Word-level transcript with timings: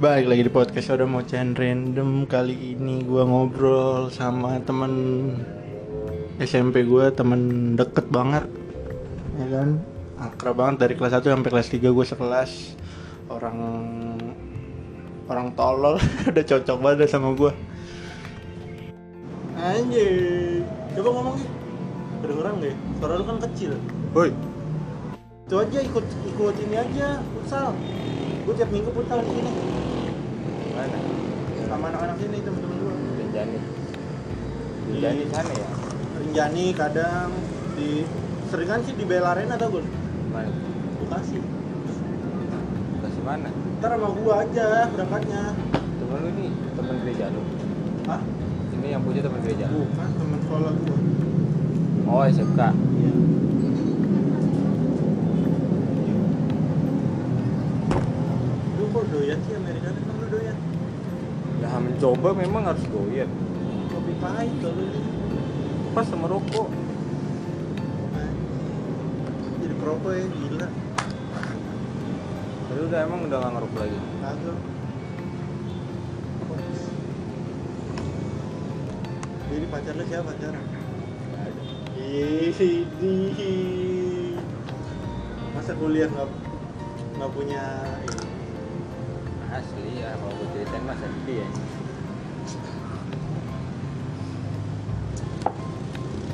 Baik 0.00 0.32
lagi 0.32 0.48
di 0.48 0.52
podcast 0.56 0.96
udah 0.96 1.04
mau 1.04 1.20
chain 1.20 1.52
random. 1.52 2.24
Kali 2.24 2.72
ini 2.72 3.04
gua 3.04 3.28
ngobrol 3.28 4.08
sama 4.08 4.56
temen 4.64 5.28
SMP 6.40 6.88
gua 6.88 7.12
temen 7.12 7.76
deket 7.76 8.08
banget 8.08 8.48
ya 9.36 9.60
kan? 9.60 9.76
Akrab 10.16 10.56
banget 10.56 10.76
dari 10.88 10.94
kelas 10.96 11.20
1 11.20 11.28
sampai 11.28 11.52
kelas 11.52 11.68
3 11.68 11.92
gue 11.92 12.06
sekelas. 12.08 12.80
Orang 13.28 13.60
orang 15.28 15.52
tolol 15.52 16.00
udah 16.32 16.44
cocok 16.48 16.76
banget 16.80 17.12
sama 17.12 17.36
gua. 17.36 17.52
Anjir. 19.60 20.64
Coba 20.96 21.08
ngomong 21.12 21.36
sih 21.44 21.50
kedengeran 22.24 22.56
gak 22.56 22.72
ya? 22.72 22.76
suara 22.96 23.12
lu 23.20 23.24
kan 23.28 23.36
kecil. 23.52 23.76
Woi, 24.16 24.32
itu 25.44 25.54
aja 25.60 25.78
ikut 25.84 26.06
ikut 26.24 26.54
ini 26.56 26.76
aja 26.88 27.20
futsal. 27.36 27.76
Gue 28.48 28.56
tiap 28.56 28.72
minggu 28.72 28.88
futsal 28.96 29.20
di 29.20 29.28
sini 29.36 29.79
mana? 30.80 30.98
sama 31.68 31.84
anak-anak 31.86 32.16
sini 32.18 32.38
temen-temen 32.40 32.76
gue 32.78 32.94
Rinjani. 33.20 33.58
Rinjani 34.88 35.22
sana 35.28 35.52
ya? 35.52 35.68
Rinjani 36.18 36.64
kadang 36.74 37.30
di 37.76 38.02
seringan 38.48 38.80
sih 38.82 38.94
di 38.96 39.04
Bella 39.04 39.36
Arena 39.36 39.54
tau 39.54 39.70
gue 39.70 39.84
Mana? 40.28 40.50
Bekasi 41.00 41.36
Kasih 43.00 43.22
mana? 43.22 43.48
ntar 43.80 43.96
sama 43.96 44.08
gua 44.12 44.44
aja 44.44 44.88
berangkatnya 44.88 45.42
Temen 45.96 46.18
lu 46.20 46.30
nih, 46.34 46.50
temen 46.74 46.94
gereja 47.00 47.24
lu. 47.30 47.40
Hah? 48.04 48.20
Ini 48.74 48.86
yang 48.90 49.00
punya 49.00 49.20
temen 49.22 49.40
gereja. 49.40 49.66
bukan 49.68 50.08
temen 50.16 50.38
sekolah 50.42 50.72
gua 50.74 50.96
Oh, 52.10 52.22
SMK. 52.26 52.60
iya 52.60 53.12
kok 59.00 59.08
doyan 59.16 59.40
sih 59.48 59.56
Amerika 59.56 59.88
emang 59.96 60.16
lu 60.20 60.26
doyan 60.28 60.56
Ya 61.60 61.72
mencoba 61.80 62.28
memang 62.36 62.62
harus 62.68 62.84
doyan. 62.84 63.30
kopi 63.88 64.12
pahit 64.20 64.52
kalau 64.60 64.76
lu 64.76 65.00
Pas 65.96 66.04
sama 66.04 66.28
rokok. 66.28 66.68
jadi 69.60 69.74
perokok 69.80 70.12
ya 70.12 70.24
gila 70.28 70.68
Tapi 72.68 72.80
udah 72.86 72.98
emang 73.02 73.20
udah 73.24 73.36
nggak 73.40 73.52
ngerokok 73.56 73.78
lagi. 73.80 73.98
kagak 74.20 74.58
jadi 79.50 79.66
pacar 79.66 79.94
lu 79.98 80.04
siapa 80.06 80.30
ada. 80.30 80.50
Ini 81.98 83.52
masa 85.50 85.72
kuliah 85.74 86.06
nggak 86.06 86.28
nggak 87.18 87.30
punya 87.34 87.62
ini? 87.98 87.99
Ya, 90.00 90.10
kalau 90.16 90.32
gue 90.34 90.48
ceritain 90.52 90.82
mah 90.82 90.96
sedih 90.96 91.36
ya. 91.38 91.48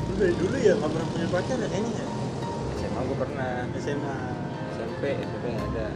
Lu 0.06 0.14
dari 0.16 0.34
dulu 0.34 0.56
ya 0.56 0.72
nggak 0.74 0.90
pernah 0.90 1.08
punya 1.10 1.26
pacar 1.28 1.56
ya 1.58 1.68
kayaknya 1.68 1.92
ya? 1.92 2.06
SMA 2.78 3.00
gue 3.02 3.16
pernah. 3.18 3.52
SMA 3.76 4.16
SMP, 4.72 5.02
SMP 5.18 5.44
nggak 5.50 5.68
ada. 5.74 5.86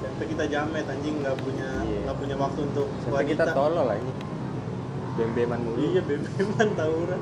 sampai 0.00 0.26
kita 0.32 0.44
jamet 0.48 0.88
anjing 0.88 1.20
nggak 1.20 1.36
punya 1.38 1.68
Iya. 1.84 1.98
nggak 2.08 2.16
punya 2.16 2.36
waktu 2.36 2.60
untuk 2.64 2.88
Sampai 3.04 3.24
kita 3.28 3.44
tolol 3.52 3.84
aja. 3.84 4.12
Bem-beman 5.16 5.60
mulu. 5.60 5.76
iya 5.84 6.00
bebeman 6.00 6.68
tawuran 6.72 7.20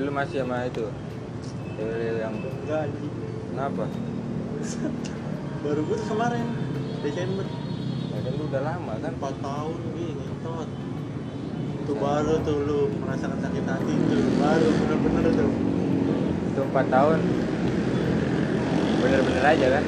Lu 0.00 0.10
masih 0.14 0.40
sama 0.46 0.64
itu? 0.64 0.86
Cewek 1.80 2.20
yang 2.20 2.36
anjing 2.68 3.14
kenapa? 3.48 3.84
baru 5.64 5.80
gue 5.80 5.98
kemarin 6.04 6.46
Desember 7.00 7.48
Ya 8.12 8.18
kan 8.20 8.32
lu 8.36 8.44
udah 8.52 8.62
lama 8.68 8.92
kan? 9.00 9.12
4 9.16 9.40
tahun 9.40 9.78
nih 9.96 10.10
ngetot 10.12 10.68
itu 11.80 11.92
baru 11.96 12.34
tuh 12.44 12.58
lu 12.68 12.78
merasakan 13.00 13.40
sakit 13.40 13.64
hati 13.64 13.94
itu 13.96 14.30
baru 14.36 14.68
bener-bener 14.68 15.24
tuh 15.32 15.52
Itu 16.52 16.60
4 16.68 16.92
tahun. 16.92 17.18
Bener-bener 19.00 19.44
aja 19.48 19.66
kan? 19.80 19.84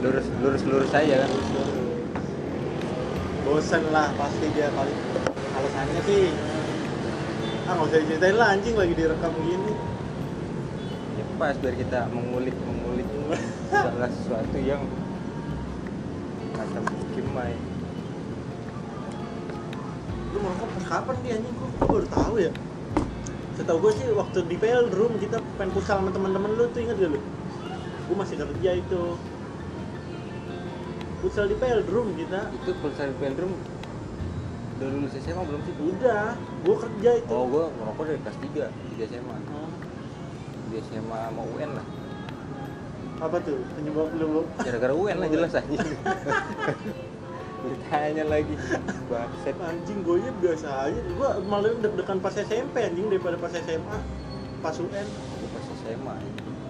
Lurus 0.00 0.26
lurus 0.40 0.62
lurus 0.64 0.92
aja 0.96 1.28
kan? 1.28 1.30
bosan 3.48 3.80
lah 3.96 4.12
pasti 4.20 4.44
dia 4.52 4.68
kali 4.76 4.92
alasannya 5.56 6.00
sih 6.04 6.28
ah 7.64 7.72
nggak 7.72 7.88
usah 7.88 7.98
diceritain 8.04 8.36
lah 8.36 8.48
anjing 8.52 8.76
lagi 8.76 8.92
direkam 8.92 9.32
gini 9.40 9.72
Pas 11.38 11.54
biar 11.54 11.74
kita 11.78 12.10
mengulik 12.10 12.56
mengulik 12.66 13.06
segala 13.70 14.10
sesuatu 14.10 14.58
yang 14.58 14.82
macam 16.58 16.82
kimai. 17.14 17.54
lu 20.28 20.38
merokok 20.44 20.68
pas 20.76 20.84
kapan 20.98 21.16
dia 21.22 21.32
anjing? 21.38 21.54
Kok 21.54 21.68
gue 21.70 21.86
baru 21.86 22.06
tahu 22.10 22.34
ya. 22.42 22.52
Setahu 23.54 23.78
gue 23.86 23.92
sih 24.02 24.06
waktu 24.12 24.38
di 24.50 24.56
PL 24.58 24.90
room 24.90 25.14
kita 25.22 25.38
pengen 25.56 25.70
futsal 25.78 26.02
sama 26.02 26.10
teman-teman 26.10 26.58
lu 26.58 26.66
tuh 26.74 26.82
inget 26.82 26.98
gak 26.98 27.10
lu? 27.14 27.20
Gue 28.10 28.16
masih 28.18 28.36
kerja 28.42 28.70
itu. 28.74 29.02
Futsal 31.22 31.46
di 31.46 31.56
PL 31.56 31.86
room 31.86 32.18
kita. 32.18 32.50
Itu 32.50 32.74
pulsa 32.82 33.06
Veldrum 33.14 33.54
udah 34.78 34.94
lulus 34.94 35.10
SMA 35.18 35.42
belum 35.42 35.60
sih? 35.66 35.74
udah. 35.74 36.38
Gue 36.62 36.76
kerja 36.78 37.10
itu. 37.18 37.34
Oh, 37.34 37.50
gua 37.50 37.66
ngerokok 37.66 38.04
dari 38.06 38.20
kelas 38.22 38.38
3 38.38 38.94
di 38.94 39.02
SMA. 39.10 39.36
Oh, 39.50 39.57
SMA 40.80 41.20
mau 41.32 41.46
UN 41.54 41.70
lah. 41.74 41.86
apa 43.18 43.36
tuh 43.42 43.58
penyebab 43.74 44.14
lu 44.14 44.46
Gara-gara 44.56 44.94
UN 44.94 45.16
lah 45.18 45.26
jelas 45.26 45.50
aja. 45.52 45.66
Ditanya 47.58 48.24
lagi. 48.24 48.54
Baset. 49.10 49.56
anjing 49.58 50.06
gue 50.06 50.22
biasa 50.38 50.86
aja 50.86 51.00
gue 51.02 51.30
malah 51.44 51.74
deg-degan 51.74 52.22
pas 52.22 52.30
SMP 52.30 52.78
anjing 52.78 53.10
daripada 53.10 53.34
pas 53.34 53.50
SMA 53.50 53.98
pas 54.62 54.74
UN 54.78 55.06
Gue 55.10 55.48
pas 55.50 55.64
SMA. 55.82 56.14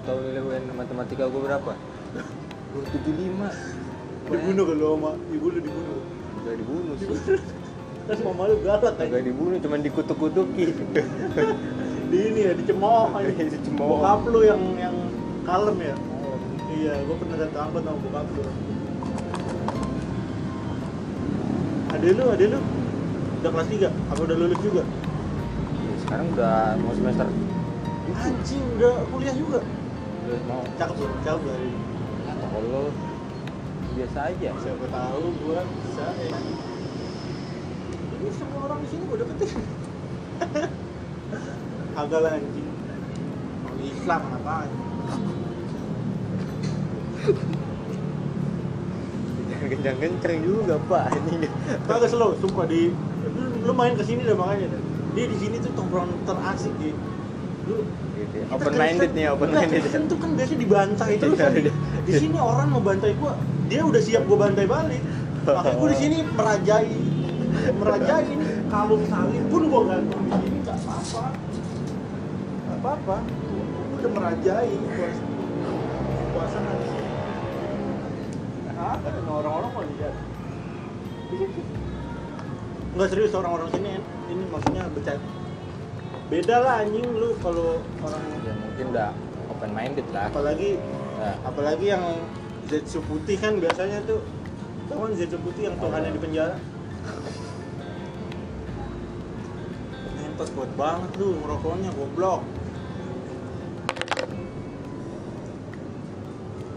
Tahu 0.03 0.17
nilai 0.25 0.41
UN 0.41 0.63
matematika 0.73 1.29
gue 1.29 1.41
berapa? 1.41 1.73
275. 2.73 4.33
dibunuh 4.33 4.65
kan 4.65 4.77
lu 4.77 4.87
sama 4.93 5.11
ibu 5.29 5.47
lu 5.49 5.61
dibunuh 5.61 5.99
Gak 6.45 6.57
dibunuh 6.57 6.95
sih. 6.97 7.09
kan 8.09 8.17
mama 8.25 8.49
lu 8.49 8.57
galak 8.65 8.97
Gak 8.97 9.05
anjing 9.13 9.21
dibunuh, 9.21 9.57
cuman 9.61 9.81
dikutuk-kutuki. 9.85 10.65
di 12.09 12.19
ini 12.33 12.41
ya 12.49 12.53
dicemooh 12.57 13.13
anjing 13.13 13.49
Dicemooh. 13.53 14.01
bokap 14.01 14.21
lu 14.33 14.41
yang 14.45 14.63
yang 14.81 14.97
kalem 15.45 15.77
ya? 15.81 15.95
Iya 16.69 16.95
gue 17.05 17.17
pernah 17.21 17.37
datang 17.37 17.63
angkot 17.69 17.83
sama 17.85 17.99
bokap 18.01 18.27
lu. 18.33 18.43
Ada 21.93 22.07
lu 22.13 22.25
ada 22.33 22.45
lu? 22.49 22.61
Udah 23.39 23.51
kelas 23.55 23.69
3 23.71 23.89
apa 23.93 24.21
udah 24.25 24.37
lulus 24.37 24.61
juga? 24.65 24.83
Sekarang 26.05 26.27
udah 26.33 26.75
mau 26.81 26.93
semester 26.97 27.27
anjing 28.09 28.65
udah 28.81 28.95
kuliah 29.13 29.35
juga? 29.37 29.61
Udah 30.25 30.41
mau. 30.49 30.63
Cakep 30.81 30.97
lu 30.97 31.07
cakep 31.23 31.41
lu 31.45 31.51
hari 31.53 31.69
ini 31.69 31.81
tolol 32.39 32.87
biasa 33.95 34.19
aja. 34.33 34.51
Siapa 34.63 34.85
tahu 34.89 35.25
gua 35.45 35.61
bisa 35.85 36.07
ya 36.17 36.39
ini 38.19 38.31
semua 38.35 38.61
orang 38.67 38.79
di 38.83 38.89
sini 38.91 39.03
gua 39.07 39.19
deketin 39.23 39.51
agak 41.99 42.21
lah 42.23 42.33
anjing 42.39 42.69
Orang 43.67 43.83
Islam 43.83 44.21
apaan 44.39 44.71
jangan 49.49 49.67
kencang-kencang 49.69 50.39
juga 50.47 50.75
pak 50.87 51.05
ini 51.19 51.49
kagak 51.85 52.09
slow 52.09 52.39
sumpah 52.39 52.67
di 52.69 52.95
lu, 53.65 53.73
main 53.75 53.93
ke 53.93 54.05
sini 54.07 54.23
dah 54.25 54.37
makanya 54.39 54.73
dah. 54.73 54.83
dia 55.13 55.27
di 55.27 55.37
sini 55.37 55.57
tuh 55.59 55.73
tongkrongan 55.75 56.15
terasik 56.25 56.73
di 56.79 56.95
lu 57.67 57.85
gitu 58.17 58.35
ya. 58.39 58.45
kita 58.47 58.55
open 58.55 58.73
minded 58.75 59.11
Kristen- 59.11 59.17
nih 59.19 59.27
open 59.29 59.49
minded 59.51 59.81
Kristen 59.83 60.03
tuh 60.07 60.17
kan 60.17 60.31
biasa 60.33 60.53
dibantai 60.55 61.11
Iya, 61.19 61.29
kan. 61.35 61.51
iya. 61.53 61.73
di 62.07 62.13
sini 62.15 62.37
orang 62.39 62.67
mau 62.71 62.81
bantai 62.81 63.13
gua 63.19 63.35
dia 63.69 63.83
udah 63.85 64.01
siap 64.01 64.23
gua 64.25 64.49
bantai 64.49 64.65
balik 64.65 65.03
makanya 65.45 65.75
gua 65.77 65.89
di 65.91 65.99
sini 65.99 66.17
merajai 66.25 66.97
merajai 67.77 68.27
ini 68.31 68.47
kalung 68.71 69.05
salib 69.11 69.45
pun 69.51 69.63
gua 69.69 69.81
gantung 69.91 70.23
di 70.25 70.33
sini 70.33 70.57
nggak 70.63 70.77
apa-apa 70.81 71.25
apa-apa. 72.89 73.17
Udah 74.01 74.11
merajai 74.17 74.73
puasa 74.97 75.25
puasa 76.33 76.59
sini 76.65 77.13
apa 78.79 79.09
orang-orang 79.29 79.71
mau 79.77 79.85
lihat. 79.85 80.15
Nggak 82.97 83.09
serius 83.13 83.37
orang-orang 83.37 83.69
sini 83.77 83.93
ini 84.33 84.45
maksudnya 84.49 84.89
bercanda 84.89 85.37
beda 86.29 86.57
lah 86.61 86.85
anjing 86.85 87.09
lu 87.09 87.37
kalau 87.41 87.81
orang 88.05 88.23
ya 88.45 88.53
mungkin 88.57 88.87
udah 88.97 89.11
open 89.53 89.71
minded 89.77 90.09
lah. 90.13 90.33
Apalagi 90.33 90.81
Nah, 91.19 91.35
apalagi 91.43 91.91
yang 91.91 92.05
Zetsu 92.71 93.03
putih 93.03 93.35
kan 93.43 93.59
biasanya 93.59 94.07
tuh 94.07 94.23
kan 94.87 95.11
Zetsu 95.19 95.35
putih 95.43 95.67
yang 95.67 95.77
Tuhannya 95.83 96.15
di 96.15 96.21
penjara. 96.23 96.55
Ngentot 100.15 100.49
kuat 100.55 100.71
banget 100.79 101.11
lu 101.19 101.43
ngerokoknya 101.43 101.91
goblok 101.91 102.47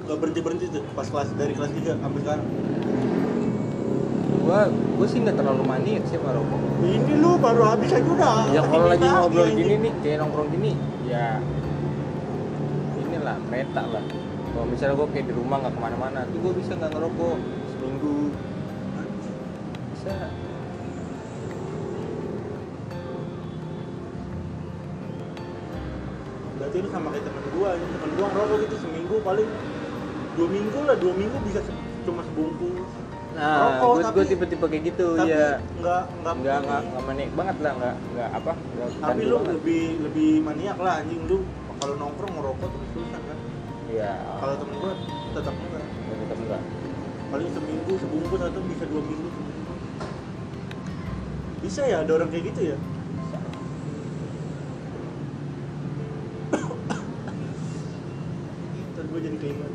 nggak 0.02 0.18
berhenti 0.18 0.40
berhenti 0.42 0.66
tuh 0.74 0.82
pas 0.98 1.08
kelas 1.08 1.30
dari 1.38 1.54
kelas 1.54 1.72
3 1.72 2.02
sampai 2.02 2.20
sekarang. 2.26 2.48
Gua 4.42 4.60
gua 4.98 5.08
sih 5.08 5.20
nggak 5.22 5.38
terlalu 5.38 5.64
maniak 5.64 6.04
sih 6.10 6.18
sama 6.18 6.34
rokok. 6.34 6.60
Ini 6.82 7.14
lu 7.22 7.38
baru 7.38 7.62
habis 7.70 7.94
aja 7.94 8.02
udah. 8.02 8.50
Ya 8.50 8.62
kalau 8.66 8.88
lagi 8.90 9.06
Ini 9.06 9.14
ngobrol 9.14 9.46
lagi, 9.46 9.62
gini 9.62 9.76
nih 9.78 9.94
kayak 10.02 10.18
nongkrong 10.26 10.50
gini 10.50 10.72
ya 11.06 11.38
inilah 12.98 13.38
meta 13.54 13.84
lah. 13.86 14.04
Kalau 14.52 14.66
misalnya 14.68 14.96
gua 14.98 15.08
kayak 15.14 15.26
di 15.30 15.34
rumah 15.38 15.58
nggak 15.62 15.74
ke 15.78 15.80
mana-mana 15.80 16.20
tuh 16.28 16.40
gua 16.42 16.54
bisa 16.58 16.72
nggak 16.74 16.92
ngerokok 16.92 17.38
seminggu. 17.78 18.18
Bisa. 19.94 20.16
Berarti 26.58 26.78
lu 26.82 26.90
sama 26.90 27.08
kayak 27.14 27.26
temen 27.30 27.46
gua 27.54 27.70
ini 27.78 27.86
temen 27.94 28.12
gua 28.18 28.28
ngerokok 28.34 28.58
gitu 28.66 28.76
seminggu 28.82 29.16
paling 29.22 29.50
dua 30.32 30.48
minggu 30.48 30.80
lah 30.88 30.96
dua 30.96 31.14
minggu 31.14 31.38
bisa 31.44 31.60
se- 31.62 31.82
cuma 32.02 32.22
sebungkus. 32.24 32.90
Nah 33.32 33.80
Rokok, 33.80 33.80
gua, 33.80 33.96
gua 33.96 34.04
tapi- 34.12 34.28
tipe-tipe 34.28 34.66
kayak 34.68 34.84
gitu 34.92 35.08
tapi 35.16 35.32
ya 35.32 35.48
nggak 35.80 36.04
nggak 36.20 36.36
nggak 36.36 36.58
nggak 36.62 36.82
nggak 36.84 37.04
maniak 37.08 37.32
banget 37.32 37.58
lah 37.64 37.72
nggak 37.80 37.96
nggak 38.12 38.30
apa 38.36 38.52
nggak 38.54 38.90
tapi 39.00 39.22
lu 39.24 39.36
banget. 39.36 39.52
lebih 39.56 39.84
lebih 40.04 40.32
maniak 40.44 40.78
lah 40.78 40.94
anjing. 41.00 41.22
Lu 41.26 41.38
kalau 41.80 41.96
nongkrong 41.98 42.34
ngerokok 42.36 42.68
terus 42.70 42.90
terusan 42.92 43.22
kan. 43.24 43.38
Iya. 43.88 44.12
Kalau 44.38 44.56
temen 44.60 44.76
gua 44.78 44.94
tetap 45.32 45.56
enggak. 45.56 45.86
Tetap 46.12 46.38
enggak. 46.38 46.62
Paling 47.32 47.50
seminggu 47.50 47.94
sebungkus 47.96 48.40
atau 48.44 48.62
bisa 48.68 48.84
dua 48.86 49.04
minggu 49.04 49.30
bisa 51.62 51.86
ya 51.86 52.02
ada 52.02 52.12
orang 52.18 52.30
kayak 52.34 52.52
gitu 52.52 52.74
ya 52.74 52.78
Ntar 58.92 59.06
gue 59.08 59.20
jadi 59.22 59.38
keinget 59.38 59.72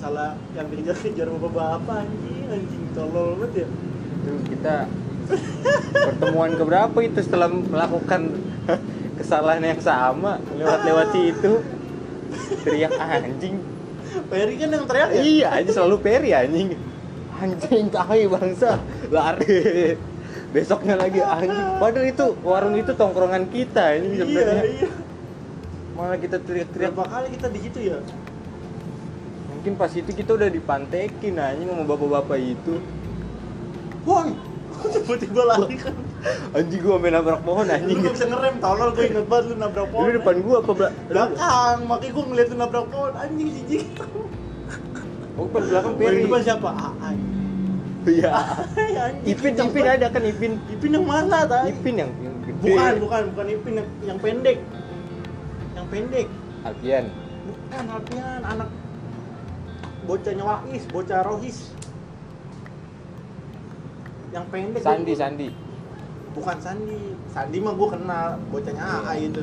masalah 0.00 0.32
yang 0.56 0.64
dikejar-kejar 0.72 1.28
bapak-bapak 1.28 2.08
anjing 2.08 2.48
anjing 2.48 2.84
tolol 2.96 3.36
banget 3.36 3.52
ya. 3.52 3.68
Itu 4.16 4.32
kita 4.48 4.76
pertemuan 5.92 6.56
keberapa 6.56 6.98
itu 7.04 7.20
setelah 7.20 7.52
melakukan 7.52 8.32
kesalahan 9.20 9.60
yang 9.60 9.76
sama 9.84 10.40
lewat-lewat 10.56 11.06
situ? 11.12 11.60
Teriak 12.64 12.96
anjing. 12.96 13.60
Peri 14.32 14.56
kan 14.56 14.68
yang 14.72 14.88
teriak 14.88 15.10
ya? 15.12 15.20
Iya 15.20 15.48
aja 15.60 15.70
selalu 15.76 15.96
peri 16.00 16.32
anjing. 16.32 16.80
Anjing 17.36 17.92
tai 17.92 18.24
bangsa 18.24 18.80
lari. 19.12 20.00
Besoknya 20.56 20.96
lagi 20.96 21.20
anjing. 21.20 21.76
Padahal 21.76 22.08
itu 22.08 22.26
warung 22.40 22.72
itu 22.72 22.96
tongkrongan 22.96 23.52
kita 23.52 24.00
ini 24.00 24.24
iya 24.24 24.64
iya. 24.64 24.88
Malah 25.92 26.16
kita 26.16 26.40
teriak-teriak. 26.40 26.88
Berapa 26.88 27.04
kali 27.04 27.36
kita 27.36 27.52
di 27.52 27.60
situ 27.68 27.80
ya 27.92 28.00
mungkin 29.60 29.76
pas 29.76 29.92
itu 29.92 30.08
kita 30.08 30.40
udah 30.40 30.48
dipantekin 30.48 31.36
anjing 31.36 31.68
sama 31.68 31.84
bapak-bapak 31.84 32.40
itu. 32.40 32.80
Woi 34.08 34.32
tiba-tiba 34.96 35.42
lari 35.44 35.76
kan. 35.76 35.92
Anjing 36.56 36.80
gua 36.80 36.96
main 36.96 37.12
nabrak 37.12 37.44
pohon 37.44 37.68
lu 37.68 37.76
anjing. 37.76 38.00
gak 38.00 38.16
bisa 38.16 38.26
ngerem 38.32 38.56
tolol 38.56 38.88
gue 38.96 39.04
inget 39.12 39.26
banget 39.28 39.44
lu 39.52 39.54
nabrak 39.60 39.88
pohon 39.92 40.04
lu 40.08 40.12
depan 40.16 40.36
gua 40.40 40.56
apa 40.64 40.72
belakang 40.72 40.96
belakang 41.12 41.76
makanya 41.84 42.12
gue 42.16 42.24
ngeliat 42.24 42.48
lu 42.48 42.56
nabrak 42.56 42.86
pohon 42.88 43.12
anjing 43.20 43.48
jijik. 43.52 43.84
Oh 45.36 45.44
pas 45.52 45.60
belakang 45.68 45.94
peri 46.00 46.18
depan 46.24 46.40
siapa? 46.40 46.68
Aai. 46.72 47.16
iya. 48.08 48.32
Ipin, 49.36 49.52
Ipin 49.60 49.84
ada 49.84 50.06
kan 50.08 50.22
Ipin? 50.24 50.52
Ipin 50.72 50.90
yang 50.96 51.04
mana 51.04 51.44
tadi? 51.44 51.76
Ipin 51.76 52.00
yang, 52.00 52.10
Bukan, 52.64 52.92
bukan, 53.04 53.22
bukan 53.36 53.46
Ipin 53.52 53.72
yang, 53.76 53.88
yang 54.08 54.18
pendek. 54.24 54.56
Yang 55.76 55.86
pendek. 55.92 56.26
Alfian. 56.64 57.04
Bukan 57.44 57.84
Alpian, 57.92 58.40
anak 58.40 58.68
bocahnya 60.10 60.42
Wais, 60.42 60.84
bocah 60.90 61.22
Rohis. 61.22 61.58
Yang 64.30 64.44
pendek. 64.50 64.82
Sandi 64.82 65.12
Sandi 65.14 65.48
Bukan 66.30 66.56
Sandi. 66.58 66.98
Sandi 67.30 67.56
mah 67.62 67.74
gue 67.74 67.88
kenal, 67.90 68.26
bocahnya 68.50 68.82
Aai 68.82 69.30
itu. 69.30 69.42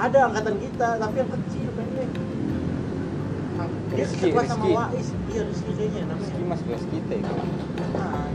Ada 0.00 0.32
angkatan 0.32 0.56
kita, 0.56 0.88
tapi 0.96 1.14
yang 1.18 1.30
kecil 1.32 1.68
pendek. 1.76 2.08
Ang- 3.58 3.76
Dia 3.88 3.96
Rizky, 3.98 4.32
sekelas 4.32 4.46
sama 4.48 4.64
Rizky. 4.64 4.72
Wais. 4.72 5.08
Iya, 5.28 5.42
Rizky 5.44 5.70
kayaknya 5.76 6.00
namanya. 6.08 6.24
Rizky 6.24 6.42
mas 6.44 6.60
kelas 6.64 6.84
kita 6.88 7.12
itu 7.16 7.32
Nah, 7.92 8.28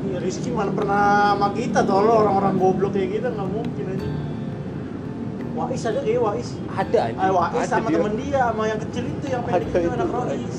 Iya, 0.00 0.18
Rizky 0.18 0.50
mana 0.50 0.72
pernah 0.74 1.02
sama 1.34 1.48
kita 1.54 1.80
tolong 1.86 2.26
orang-orang 2.26 2.54
goblok 2.58 2.92
kayak 2.94 3.18
kita 3.18 3.28
nggak 3.30 3.48
mungkin 3.48 3.84
aja. 3.94 4.09
Wais 5.60 5.82
ada 5.84 6.00
kayak 6.00 6.20
Wais. 6.24 6.48
ada 6.72 6.98
anjing. 7.12 7.32
Wais 7.36 7.52
ada 7.52 7.68
sama 7.68 7.88
dia. 7.92 7.96
temen 8.00 8.14
dia 8.16 8.38
sama 8.48 8.62
yang 8.64 8.80
kecil 8.80 9.04
itu 9.04 9.26
yang 9.28 9.42
pendek 9.44 9.68
itu 9.68 9.76
itu 9.76 9.90
anak 9.92 10.08
Rois. 10.08 10.58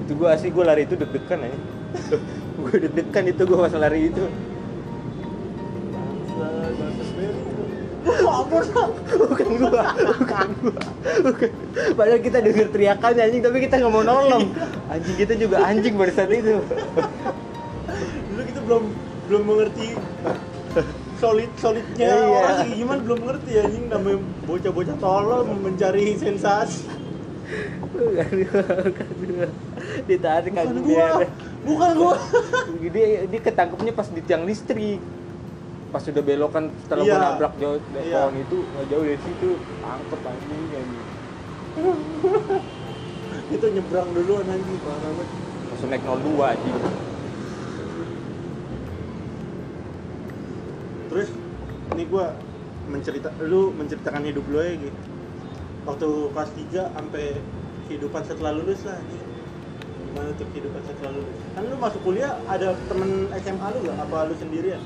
itu 0.00 0.12
gua 0.16 0.28
asli 0.32 0.48
gua 0.54 0.64
lari 0.72 0.82
itu 0.88 0.94
deg-degan 0.96 1.38
aja 1.44 1.58
gua 2.62 2.74
deg-degan 2.80 3.24
itu 3.28 3.42
gua 3.44 3.58
pas 3.68 3.74
lari 3.76 4.00
itu. 4.08 4.24
Bukan 8.06 8.22
gua 8.22 8.86
bukan 9.18 9.48
gua. 9.58 9.84
Bukan. 11.26 11.50
Padahal 11.98 12.20
kita 12.22 12.38
denger 12.40 12.66
teriakannya 12.72 13.22
anjing 13.28 13.42
tapi 13.44 13.58
kita 13.66 13.74
nggak 13.82 13.92
mau 13.92 14.04
nolong. 14.06 14.46
Anjing 14.88 15.16
kita 15.18 15.34
juga 15.36 15.60
anjing 15.66 15.98
pada 15.98 16.12
saat 16.14 16.30
itu. 16.32 16.62
Dulu 18.32 18.42
kita 18.46 18.60
belum 18.64 18.82
belum 19.26 19.42
mengerti 19.42 19.98
solid 21.16 21.50
solidnya 21.56 22.08
Iya. 22.08 22.26
orang 22.28 22.68
gimana 22.70 23.00
belum 23.00 23.18
mengerti 23.18 23.50
ya 23.50 23.62
anjing 23.62 23.84
namanya 23.86 24.18
bocah-bocah 24.42 24.96
tolol 24.96 25.40
mencari 25.48 26.14
sensasi. 26.14 26.84
bukan 27.88 28.26
gua 28.42 28.62
bukan 28.82 29.08
gua 29.24 29.46
ditarik 30.04 30.50
Bukan 30.50 30.66
gua, 30.76 30.84
dia 30.84 31.08
bukan 31.62 31.90
gua. 31.94 32.14
dia 32.92 33.06
dia 33.24 33.40
ketangkepnya 33.40 33.92
pas 33.92 34.08
di 34.08 34.20
tiang 34.20 34.42
listrik 34.42 34.98
pas 35.88 36.02
sudah 36.02 36.20
belokan 36.20 36.68
setelah 36.80 37.02
Iya. 37.02 37.12
gua 37.12 37.24
nabrak 37.24 37.54
jauh 37.56 37.78
dari 37.88 38.06
Iya. 38.06 38.18
pohon 38.20 38.34
itu 38.36 38.58
nggak 38.60 38.86
jauh 38.86 39.04
dari 39.04 39.20
situ 39.20 39.48
tangkep 39.80 40.20
anjing 40.22 40.62
anjing 40.72 41.06
Itu 43.46 43.66
nyebrang 43.68 44.08
duluan 44.10 44.42
anjing 44.44 44.78
parah 44.80 44.98
banget. 45.06 45.28
langsung 45.66 45.88
naik 45.88 46.02
02 46.02 46.18
anjing 46.48 46.76
Terus 51.16 51.32
ini 51.96 52.04
gua 52.12 52.36
mencerita 52.84 53.32
lu 53.40 53.72
menceritakan 53.72 54.20
hidup 54.20 54.44
lu 54.52 54.60
ya 54.60 54.76
gitu. 54.76 54.98
Waktu 55.88 56.08
kelas 56.28 56.50
3 56.52 56.92
sampai 56.92 57.40
kehidupan 57.88 58.20
setelah 58.20 58.52
lulus 58.52 58.84
lah 58.84 59.00
anjing. 59.00 59.24
Gimana 60.12 60.28
tuh 60.36 60.46
kehidupan 60.52 60.80
setelah 60.84 61.16
lulus? 61.16 61.36
Kan 61.56 61.62
lu 61.64 61.76
masuk 61.80 62.00
kuliah 62.04 62.36
ada 62.44 62.76
temen 62.84 63.32
SMA 63.32 63.66
lu 63.72 63.78
gak? 63.80 63.96
Apa 63.96 64.28
lu 64.28 64.34
sendirian? 64.36 64.82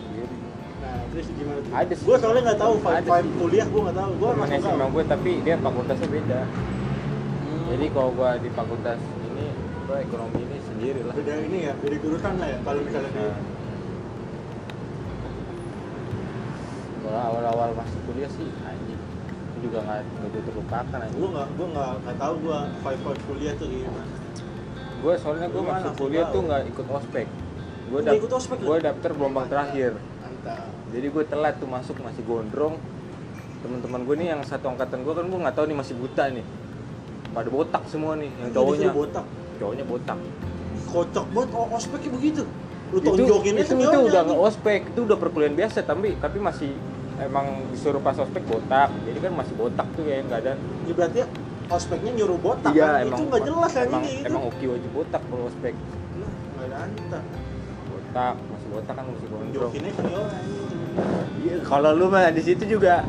Nah, 0.78 1.02
terus 1.10 1.26
gimana 1.34 1.58
tuh? 1.58 1.70
Ada. 1.74 1.92
Gua 1.98 2.16
soalnya 2.16 2.42
nggak 2.46 2.60
tahu 2.62 2.74
vibe, 2.78 2.94
Ada 2.94 3.10
vibe 3.10 3.26
sih. 3.26 3.34
kuliah 3.42 3.66
gua 3.66 3.80
nggak 3.82 3.98
tahu. 3.98 4.10
Gua 4.14 4.28
temen 4.30 4.40
masuk 4.46 4.62
SMA 4.62 4.86
gue 4.86 5.04
tapi 5.10 5.30
dia 5.42 5.56
fakultasnya 5.58 6.08
beda 6.08 6.40
Hmm. 7.40 7.66
jadi 7.68 7.86
kalau 7.90 8.10
gua 8.14 8.30
di 8.38 8.48
fakultas 8.54 9.00
ini 9.26 9.46
gua 9.84 9.96
ekonomi 9.98 10.38
ini 10.40 10.58
sendiri 10.62 11.00
lah 11.02 11.12
beda 11.12 11.34
ini 11.42 11.58
ya, 11.66 11.74
beda 11.74 11.96
jurusan 11.98 12.32
lah 12.38 12.46
ya 12.46 12.58
kalau 12.62 12.80
misalnya 12.86 13.10
Nah. 13.10 13.34
Kalau 17.10 17.26
awal-awal 17.26 17.74
masuk 17.74 18.00
kuliah 18.06 18.30
sih 18.30 18.46
anjing. 18.62 19.00
Itu 19.50 19.58
juga 19.66 19.82
nggak 19.82 20.30
bisa 20.30 20.42
terlupakan 20.46 20.98
anjing. 21.02 21.18
Gua 21.18 21.30
nggak 21.34 21.48
gua 21.58 21.66
nggak 21.74 22.16
tahu 22.22 22.34
gua 22.46 22.58
vibe 22.70 23.02
vibe 23.02 23.22
kuliah 23.26 23.52
tuh 23.58 23.66
gimana. 23.66 24.14
gue 25.00 25.14
soalnya 25.16 25.48
gue 25.48 25.64
masuk 25.64 25.92
kuliah 25.96 26.28
tahu. 26.28 26.34
tuh 26.36 26.40
nggak 26.44 26.62
ikut 26.76 26.86
ospek. 26.92 27.26
Gue 27.88 27.98
Nggak 28.04 28.16
ikut 28.20 28.32
ospek 28.36 28.58
gue 28.60 28.76
daftar 28.84 29.10
gelombang 29.16 29.48
terakhir. 29.48 29.96
Mantap. 29.96 30.68
jadi 30.92 31.06
gue 31.08 31.24
telat 31.24 31.54
tuh 31.56 31.68
masuk 31.72 31.96
masih 32.04 32.22
gondrong. 32.28 32.76
Teman-teman 33.64 34.00
gue 34.04 34.14
nih 34.20 34.28
yang 34.36 34.44
satu 34.44 34.68
angkatan 34.68 35.00
gue 35.00 35.14
kan 35.16 35.24
gue 35.24 35.40
nggak 35.40 35.56
tahu 35.56 35.66
nih 35.72 35.78
masih 35.80 35.94
buta 35.96 36.28
nih. 36.28 36.44
Pada 37.32 37.48
botak 37.48 37.82
semua 37.88 38.12
nih 38.20 38.28
yang 38.28 38.52
Anjing, 38.52 38.60
cowoknya. 38.60 38.90
botak. 38.92 39.26
cowoknya 39.56 39.84
botak. 39.88 40.18
Kocok 40.92 41.26
banget 41.32 41.50
ospeknya 41.80 42.10
begitu. 42.20 42.42
Lu 42.92 42.98
itu 43.00 43.08
tonjokin 43.08 43.54
itu, 43.56 43.72
aja 43.72 43.74
itu 43.80 43.98
udah 44.04 44.20
nggak 44.28 44.40
ospek 44.52 44.80
itu 44.84 45.00
udah 45.08 45.16
perkuliahan 45.16 45.56
biasa 45.56 45.78
tapi 45.80 46.12
tapi 46.20 46.38
masih 46.44 46.76
emang 47.20 47.46
disuruh 47.70 48.00
pas 48.00 48.16
ospek 48.16 48.42
botak 48.44 48.88
jadi 49.04 49.18
kan 49.20 49.32
masih 49.36 49.54
botak 49.54 49.86
tuh 49.92 50.04
ya 50.04 50.24
nggak 50.24 50.40
ada 50.40 50.54
Ya 50.88 50.92
berarti 50.96 51.18
ospeknya 51.68 52.10
nyuruh 52.16 52.38
botak 52.40 52.72
iya 52.72 52.98
kan? 52.98 53.04
emang 53.04 53.18
itu 53.20 53.22
nggak 53.28 53.42
jelas 53.46 53.72
anjing 53.72 53.88
emang, 53.92 54.02
gitu. 54.08 54.26
emang 54.26 54.42
oki 54.48 54.64
wajib 54.66 54.90
botak 54.90 55.22
kalau 55.28 55.44
ospek 55.46 55.74
nggak 55.76 56.66
ada 56.66 56.76
antar. 56.82 57.22
botak 57.86 58.34
masih 58.40 58.68
botak 58.68 58.94
kan 58.96 59.04
masih 59.06 59.28
gondrong. 59.30 59.72
Iya, 61.40 61.56
kalau 61.62 61.90
lu 61.94 62.06
mah 62.10 62.28
di 62.28 62.42
situ 62.42 62.64
juga 62.66 63.06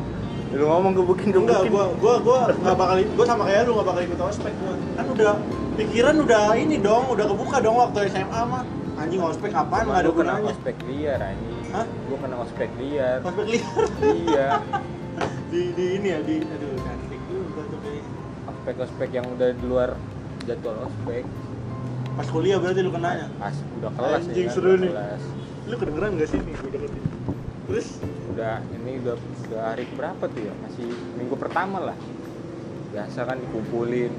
lu 0.52 0.64
ngomong 0.68 0.92
gebukin 0.94 1.32
Enggak, 1.32 1.64
gebukin. 1.64 1.72
gua 1.72 1.84
gua 1.96 2.14
gua 2.20 2.38
nggak 2.52 2.76
bakal 2.76 2.96
gua 3.16 3.24
sama 3.26 3.42
kayak 3.48 3.62
lu 3.66 3.72
nggak 3.74 3.88
bakal 3.88 4.02
ikut 4.04 4.20
ospek 4.20 4.52
gua. 4.60 4.74
Kan 4.94 5.06
udah 5.10 5.32
pikiran 5.74 6.16
udah 6.22 6.44
ini 6.54 6.76
dong, 6.78 7.04
udah 7.08 7.24
kebuka 7.24 7.56
dong 7.58 7.76
waktu 7.80 7.98
SMA 8.08 8.40
mah. 8.46 8.62
Anjing 8.94 9.20
ospek 9.20 9.50
apaan 9.50 9.84
nggak 9.88 10.00
ada 10.04 10.10
gunanya. 10.12 10.52
ospek 10.52 10.76
liar 10.86 11.18
anjing. 11.18 11.56
Hah? 11.72 11.86
Gua 12.06 12.18
kena 12.20 12.36
ospek 12.38 12.70
liar. 12.76 13.18
Ospek 13.24 13.46
liar 13.48 13.86
iya. 14.04 14.48
di 15.52 15.72
di 15.76 15.84
ini 16.00 16.08
ya 16.08 16.20
di 16.20 16.36
aduh 16.40 16.72
cantik 16.80 17.20
juga 17.28 17.60
tuh 17.66 17.78
kayaknya. 17.80 18.12
Ospek-ospek 18.42 19.10
yang 19.12 19.26
udah 19.28 19.48
di 19.52 19.64
luar 19.64 19.90
jadwal 20.44 20.76
ospek 20.84 21.24
Pas 22.12 22.28
kuliah 22.28 22.60
berarti 22.60 22.80
lu 22.84 22.92
kenanya. 22.92 23.24
pas 23.40 23.56
udah 23.80 23.88
kelas 23.88 24.22
Anjing, 24.28 24.48
kan, 24.48 24.52
seru 24.52 24.68
udah 24.68 24.80
nih. 24.84 24.90
kelas. 24.92 25.22
Lu 25.64 25.74
kedengeran 25.80 26.10
gak 26.20 26.28
sih 26.28 26.38
nih 26.38 26.54
gue 26.54 26.70
deketin? 26.70 27.04
Terus 27.62 27.88
udah 28.28 28.54
ini 28.68 28.90
udah, 29.00 29.14
udah 29.16 29.60
hari 29.64 29.84
berapa 29.96 30.24
tuh 30.24 30.42
ya 30.42 30.52
masih 30.60 30.88
minggu 31.16 31.36
pertama 31.36 31.78
lah 31.80 31.96
biasa 32.92 33.24
kan 33.24 33.36
dikumpulin 33.40 34.12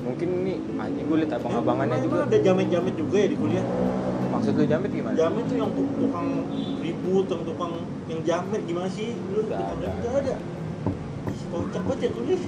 mungkin 0.00 0.28
ini 0.40 0.54
anjing 0.76 1.04
gue 1.04 1.18
liat 1.24 1.32
abang-abangannya 1.32 2.00
juga 2.00 2.24
ada 2.24 2.36
jamet-jamet 2.36 2.94
juga 2.96 3.16
ya 3.20 3.28
di 3.28 3.36
kuliah? 3.36 3.64
Maksud 4.44 4.60
lu 4.60 4.68
jamet 4.68 4.90
gimana 4.92 5.16
Jamet 5.16 5.44
tuh 5.48 5.56
yang 5.56 5.70
tuk- 5.72 5.96
tukang 5.96 6.28
ribut, 6.78 7.26
yang 7.32 7.42
tukang 7.48 7.72
yang 8.04 8.20
jamet 8.20 8.60
gimana 8.68 8.88
sih? 8.92 9.16
Lu 9.32 9.40
tukang 9.40 9.80
ada. 9.80 9.88
ada. 10.20 10.34
Ih, 11.24 11.40
Kocak 11.48 11.80
banget 11.80 11.98
ya 11.98 12.08
kuliah. 12.12 12.40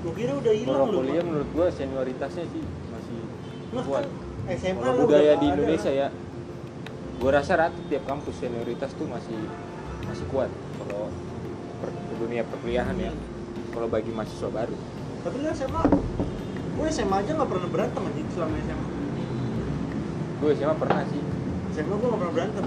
Gue 0.00 0.12
kira 0.18 0.32
udah 0.34 0.50
hilang 0.50 0.90
kuliah 0.90 1.22
menurut 1.22 1.46
gue 1.46 1.66
senioritasnya 1.70 2.44
sih 2.50 2.62
masih 2.90 3.18
kuat 3.86 4.02
kan 4.02 4.56
SMA 4.58 4.82
kalau 4.82 5.06
budaya 5.06 5.38
di 5.38 5.46
ada. 5.46 5.54
Indonesia 5.54 5.92
ya 5.94 6.08
gue 7.14 7.30
rasa 7.30 7.52
rata 7.54 7.78
tiap 7.86 8.02
kampus 8.02 8.42
senioritas 8.42 8.90
tuh 8.98 9.06
masih 9.06 9.38
masih 10.02 10.26
kuat 10.26 10.50
kalau 10.74 11.12
per, 11.78 11.88
dunia 12.18 12.42
perkuliahan 12.42 12.96
ya 12.98 13.12
kalau 13.70 13.86
bagi 13.86 14.10
mahasiswa 14.10 14.50
baru 14.50 14.74
Tapi 15.20 15.36
lu 15.38 15.48
SMA, 15.52 15.82
gue 16.74 16.86
SMA 16.90 17.16
aja 17.20 17.30
nggak 17.30 17.46
pernah 17.46 17.68
berantem 17.70 18.02
aja 18.02 18.22
selama 18.34 18.54
SMA. 18.58 18.99
Gue 20.40 20.50
SMA 20.56 20.74
pernah 20.80 21.04
sih 21.12 21.20
SMA 21.76 21.94
gue 22.00 22.08
nggak 22.08 22.20
pernah 22.20 22.34
berantem. 22.34 22.66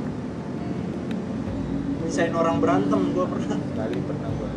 Misain 2.03 2.33
orang 2.37 2.57
berantem 2.61 3.01
gue 3.11 3.25
pernah. 3.25 3.57
sekali 3.57 3.97
pernah 4.05 4.29
gue 4.37 4.49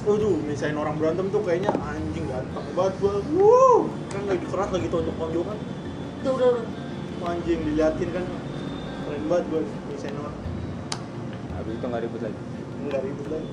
Waduh, 0.00 0.36
misain 0.48 0.76
orang 0.76 0.96
berantem 0.96 1.28
tuh 1.28 1.44
kayaknya 1.44 1.72
anjing 1.76 2.24
ganteng 2.24 2.66
banget 2.72 2.94
gue. 3.00 3.14
Wuh, 3.36 3.80
kan 4.08 4.22
lagi 4.24 4.46
keras 4.48 4.70
lagi 4.72 4.88
tonjok-tonjokan. 4.88 5.58
Udah, 6.20 6.32
udah, 6.36 6.48
udah. 6.56 6.64
Anjing 7.28 7.60
diliatin 7.64 8.08
kan. 8.12 8.24
Keren 9.04 9.22
banget 9.28 9.44
gue 9.48 9.60
misain 9.92 10.16
orang. 10.16 10.36
habis 11.60 11.76
itu 11.76 11.84
nggak 11.92 12.02
ribut 12.08 12.20
lagi 12.24 12.40
Enggak 12.80 13.00
ribut 13.04 13.26
lagi. 13.28 13.50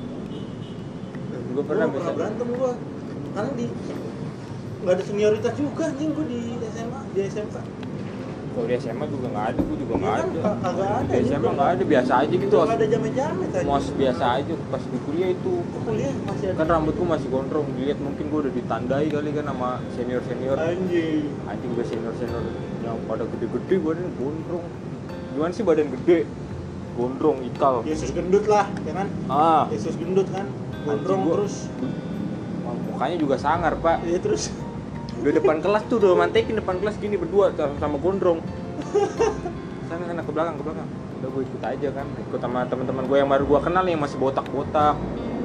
gue 1.27 1.63
pernah 1.67 1.85
Gua 1.91 1.95
bisa 1.99 2.11
berantem 2.15 2.47
gue. 2.55 2.71
Karena 3.35 3.51
di 3.55 3.65
nggak 4.77 4.93
ada 4.93 5.03
senioritas 5.03 5.53
juga 5.59 5.83
anjing 5.91 6.11
gue 6.15 6.25
di 6.31 6.39
SMA, 6.71 6.99
di 7.11 7.19
SMK. 7.27 7.55
Kalau 8.57 8.65
di 8.65 8.75
SMA 8.75 9.05
juga 9.05 9.27
nggak 9.29 9.45
ada 9.47 9.59
gue 9.61 9.77
juga 9.77 9.93
nggak 9.95 10.09
kan, 10.11 10.25
ada 10.25 10.39
ka- 10.41 10.57
kagak 10.59 10.89
ada 10.89 11.05
di 11.07 11.21
SMA 11.21 11.37
juga. 11.37 11.49
nggak 11.53 11.69
ada 11.69 11.83
biasa 11.85 12.11
aja 12.17 12.33
gitu 12.35 12.55
Nggak 12.57 12.73
ada 12.73 12.87
jamet-jamet 12.89 13.49
aja. 13.53 13.67
mos 13.67 13.85
biasa 13.93 14.25
aja 14.33 14.53
pas 14.67 14.83
di 14.83 14.97
kuliah 14.99 15.29
itu 15.29 15.53
kuliah 15.79 16.13
masih 16.19 16.45
ada. 16.47 16.57
kan 16.57 16.65
rambutku 16.67 17.03
masih 17.05 17.27
gondrong 17.29 17.67
dilihat 17.71 17.99
mungkin 17.99 18.25
gue 18.27 18.39
udah 18.41 18.53
ditandai 18.55 19.05
kali 19.07 19.29
kan 19.31 19.45
sama 19.45 19.69
senior 19.93 20.21
senior 20.25 20.57
Anjing. 20.57 21.29
anjing 21.45 21.69
udah 21.71 21.85
senior 21.85 22.13
senior 22.17 22.43
yang 22.81 22.97
pada 23.05 23.23
gede-gede 23.27 23.75
badan 23.77 24.07
gondrong 24.15 24.65
gimana 25.29 25.51
sih 25.53 25.61
badan 25.61 25.87
gede 25.93 26.17
gondrong 26.93 27.37
ikal 27.45 27.85
Yesus 27.85 28.09
gendut 28.09 28.49
lah, 28.49 28.65
ya 28.81 28.93
kan? 28.95 29.07
ah 29.29 29.69
Yesus 29.69 29.93
gendut 29.93 30.25
kan, 30.27 30.49
gondrong 30.81 31.21
gua- 31.23 31.33
terus. 31.37 31.69
mukanya 32.87 33.17
juga 33.17 33.35
sangar 33.37 33.77
pak 33.77 34.01
Iya 34.01 34.17
terus. 34.17 34.49
Udah 35.17 35.33
depan 35.33 35.57
kelas 35.59 35.83
tuh 35.85 35.97
udah 35.97 36.13
mantekin 36.15 36.55
depan 36.55 36.77
kelas 36.77 36.95
gini 36.95 37.15
berdua 37.15 37.51
sama, 37.55 37.97
gondrong 37.97 38.39
sana 39.83 40.03
sana 40.03 40.21
ke 40.21 40.31
belakang 40.31 40.55
ke 40.55 40.63
belakang 40.63 40.87
udah 41.17 41.29
gue 41.31 41.43
ikut 41.43 41.61
aja 41.63 41.87
kan 41.91 42.05
ikut 42.21 42.39
sama 42.39 42.59
teman-teman 42.63 43.03
gue 43.03 43.17
yang 43.17 43.27
baru 43.27 43.43
gue 43.43 43.59
kenal 43.61 43.83
yang 43.83 43.99
masih 43.99 44.17
botak-botak 44.17 44.95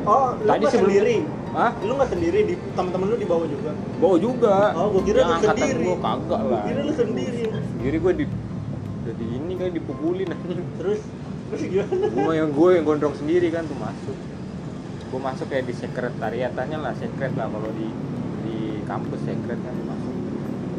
Oh, 0.03 0.35
lu 0.35 0.51
Tadi 0.51 0.67
sebelum- 0.67 0.91
sendiri? 0.91 1.17
Hah? 1.55 1.71
Lu 1.79 1.95
nggak 1.95 2.11
sendiri 2.11 2.43
di 2.43 2.55
teman-teman 2.75 3.07
lu 3.07 3.17
dibawa 3.17 3.47
juga? 3.47 3.71
bawa 4.03 4.17
juga 4.19 4.75
Oh, 4.75 4.91
gua 4.91 5.03
kira 5.07 5.19
yang 5.23 5.31
lu 5.31 5.47
sendiri. 5.47 5.85
gue 5.87 5.97
kagak 5.97 6.41
Gua 6.43 6.51
lah 6.51 6.63
kira 6.67 6.81
lu 6.83 6.93
sendiri. 6.93 7.43
jadi 7.79 7.97
gue 8.03 8.13
di 8.13 8.25
udah 8.99 9.15
di 9.15 9.27
ini 9.31 9.53
kan 9.55 9.69
dipukulin 9.71 10.29
anjing 10.29 10.59
Terus 10.75 11.01
terus 11.47 11.63
gimana? 11.65 12.05
gue 12.11 12.33
yang 12.35 12.51
gue 12.51 12.69
yang 12.73 12.85
gondrong 12.85 13.15
sendiri 13.15 13.47
kan 13.49 13.63
tuh 13.63 13.79
masuk 13.79 14.17
gue 15.07 15.21
masuk 15.23 15.47
kayak 15.47 15.65
di 15.65 15.75
sekretariatannya 15.77 16.79
lah 16.79 16.93
sekret 16.99 17.33
lah 17.33 17.47
kalau 17.47 17.71
di 17.71 17.87
kampus 18.93 19.21
sekret 19.25 19.61
kan 19.65 19.75
masuk. 19.89 20.15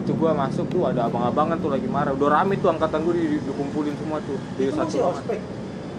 Itu 0.03 0.12
gue 0.20 0.32
masuk 0.36 0.65
tuh 0.70 0.82
ada 0.86 1.10
abang-abangan 1.10 1.58
tuh 1.58 1.72
lagi 1.74 1.88
marah. 1.89 2.13
Udah 2.13 2.29
rame 2.29 2.60
tuh 2.62 2.70
angkatan 2.70 3.01
gue 3.08 3.13
di, 3.17 3.25
dikumpulin 3.41 3.93
semua 3.98 4.17
tuh. 4.22 4.38
Di 4.60 4.70
satu 4.70 4.98
ospek. 5.10 5.39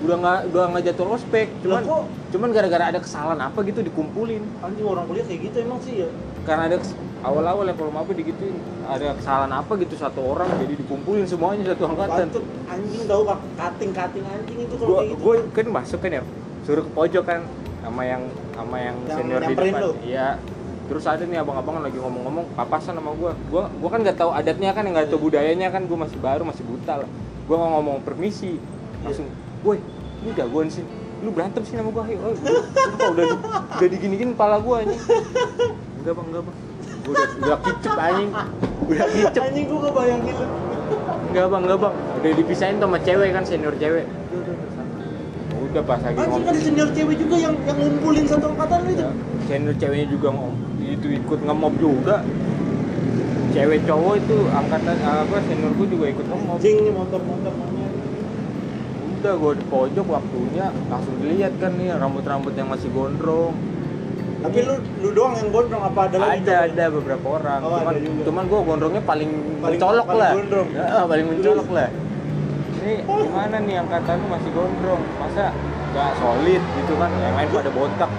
udah 0.04 0.16
nggak 0.20 0.38
udah 0.52 0.64
nggak 0.74 0.82
jadwal 0.84 1.16
ospek. 1.16 1.48
Cuman 1.64 1.82
kok? 1.82 2.04
cuman 2.34 2.48
gara-gara 2.50 2.84
ada 2.92 3.00
kesalahan 3.00 3.40
apa 3.40 3.58
gitu 3.66 3.80
dikumpulin. 3.82 4.42
Anjing 4.60 4.86
orang 4.86 5.04
kuliah 5.08 5.24
kayak 5.26 5.40
gitu 5.50 5.56
emang 5.64 5.80
sih 5.82 5.94
ya. 6.04 6.08
karena 6.44 6.68
ada 6.68 6.76
awal-awal 7.24 7.64
yang 7.64 7.78
kalau 7.80 7.92
apa 7.96 8.12
digituin. 8.12 8.56
Ada 8.84 9.16
kesalahan 9.16 9.52
apa 9.56 9.72
gitu 9.80 9.94
satu 9.96 10.20
orang. 10.20 10.48
Jadi 10.60 10.74
dikumpulin 10.84 11.24
semuanya 11.24 11.72
satu 11.72 11.84
angkatan. 11.88 12.26
Patut 12.28 12.44
anjing 12.68 13.02
tahu 13.08 13.22
kak. 13.24 13.38
Kating-kating 13.56 14.24
anjing 14.28 14.58
itu 14.60 14.74
kalau 14.76 15.00
kayak 15.00 15.08
gitu. 15.16 15.22
gue 15.24 15.36
kan 15.56 15.66
masuk 15.72 15.98
kan 16.04 16.10
ya. 16.20 16.22
Suruh 16.68 16.84
ke 16.84 16.92
pojok 16.92 17.24
kan. 17.24 17.40
Sama 17.84 18.02
yang 18.04 18.22
sama 18.56 18.76
yang, 18.80 18.96
Yang 19.04 19.16
senior 19.20 19.40
di 19.44 19.54
depan. 19.56 19.82
iya 20.04 20.28
terus 20.84 21.04
ada 21.08 21.24
nih 21.24 21.40
abang-abang 21.40 21.80
lagi 21.80 21.96
ngomong-ngomong 21.96 22.44
papasan 22.52 23.00
sama 23.00 23.16
gue 23.16 23.32
gue 23.48 23.62
gue 23.80 23.88
kan 23.88 24.00
nggak 24.04 24.18
tahu 24.20 24.30
adatnya 24.36 24.70
kan 24.76 24.84
nggak 24.84 25.08
tahu 25.08 25.32
budayanya 25.32 25.72
kan 25.72 25.88
gue 25.88 25.96
masih 25.96 26.18
baru 26.20 26.44
masih 26.44 26.64
buta 26.64 27.00
lah. 27.00 27.08
Gue 27.48 27.56
ngomong 27.56 28.04
permisi 28.04 28.60
langsung 29.00 29.28
woi 29.64 29.80
lu 30.24 30.30
jagoan 30.36 30.68
sih. 30.68 30.84
Lu 31.24 31.32
berantem 31.32 31.64
sih 31.64 31.72
sama 31.72 31.88
gue 31.88 32.04
ayo. 32.12 32.36
Sumpah, 32.36 33.08
udah 33.16 33.24
udah 33.80 33.88
digini-gini 33.88 34.36
kepala 34.36 34.60
gue 34.60 34.74
anjing. 34.84 35.02
Enggak 36.04 36.12
bang 36.20 36.26
enggak 36.28 36.42
bang. 36.44 36.56
Gue 37.04 37.12
udah 37.16 37.28
udah 37.40 37.58
kicep 37.64 37.94
anjing. 37.96 38.30
Udah 38.84 39.06
kicep. 39.08 39.40
Anjing 39.40 39.64
gua 39.72 39.78
gak 39.88 39.94
bayangin 39.96 40.34
lu. 40.36 40.46
enggak 41.32 41.46
bang 41.48 41.62
enggak 41.64 41.78
bang. 41.80 41.94
Udah 42.20 42.30
dipisahin 42.36 42.76
sama 42.76 42.98
cewek 43.00 43.28
kan 43.32 43.44
senior 43.48 43.74
cewek. 43.80 44.04
Udah 45.64 45.82
pas 45.88 46.00
lagi 46.04 46.16
Anjing 46.16 46.28
ngomong 46.28 46.48
ada 46.52 46.60
senior 46.60 46.88
cewek 46.92 47.16
juga 47.16 47.36
yang 47.40 47.54
yang 47.64 47.76
ngumpulin 47.80 48.24
satu 48.28 48.46
angkatan 48.52 48.78
itu. 48.84 49.00
Ya, 49.00 49.10
senior 49.48 49.74
ceweknya 49.80 50.06
juga 50.12 50.28
ngom 50.28 50.54
itu 50.84 51.06
ikut 51.16 51.40
ngemob 51.40 51.74
juga. 51.80 52.20
Cewek 53.54 53.86
cowok 53.86 54.14
itu 54.18 54.36
angkatan 54.50 54.96
apa 55.00 55.36
seniorku 55.46 55.84
juga 55.86 56.04
ikut 56.10 56.26
ngemob. 56.26 56.58
Nih 56.60 56.90
motor-motor 56.92 57.52
udah 59.24 59.40
gue 59.40 59.52
di 59.56 59.64
pojok 59.72 60.06
waktunya 60.12 60.68
langsung 60.92 61.16
dilihat 61.16 61.56
kan 61.56 61.72
nih 61.80 61.96
rambut-rambut 61.96 62.52
yang 62.60 62.68
masih 62.68 62.92
gondrong. 62.92 63.56
Tapi 64.44 64.60
lu 64.60 64.76
lu 65.00 65.08
doang 65.16 65.32
yang 65.40 65.48
gondrong 65.48 65.80
apa 65.80 66.12
ada 66.12 66.16
lagi? 66.20 66.44
ada 66.44 66.68
ada 66.68 66.84
beberapa 66.92 67.40
orang. 67.40 67.60
Oh, 67.64 67.80
cuman 67.80 67.92
ada 67.96 68.00
juga. 68.04 68.22
cuman 68.28 68.42
gue 68.44 68.60
gondrongnya 68.68 69.02
paling, 69.08 69.30
Paling- 69.32 69.80
mencolok 69.80 70.04
paling 70.04 70.20
lah. 70.20 70.32
gondrong. 70.36 70.68
Ya, 70.76 71.00
paling 71.08 71.26
mencolok 71.32 71.68
lah. 71.72 71.88
Ini 72.84 72.92
gimana 73.00 73.56
nih 73.64 73.76
angkatan 73.80 74.14
lu 74.20 74.26
masih 74.28 74.50
gondrong? 74.52 75.02
Masa 75.16 75.44
gak 75.96 76.10
solid 76.20 76.62
gitu 76.76 76.92
kan? 77.00 77.10
Yang 77.16 77.34
lain 77.40 77.48
pada 77.48 77.70
botak 77.72 78.10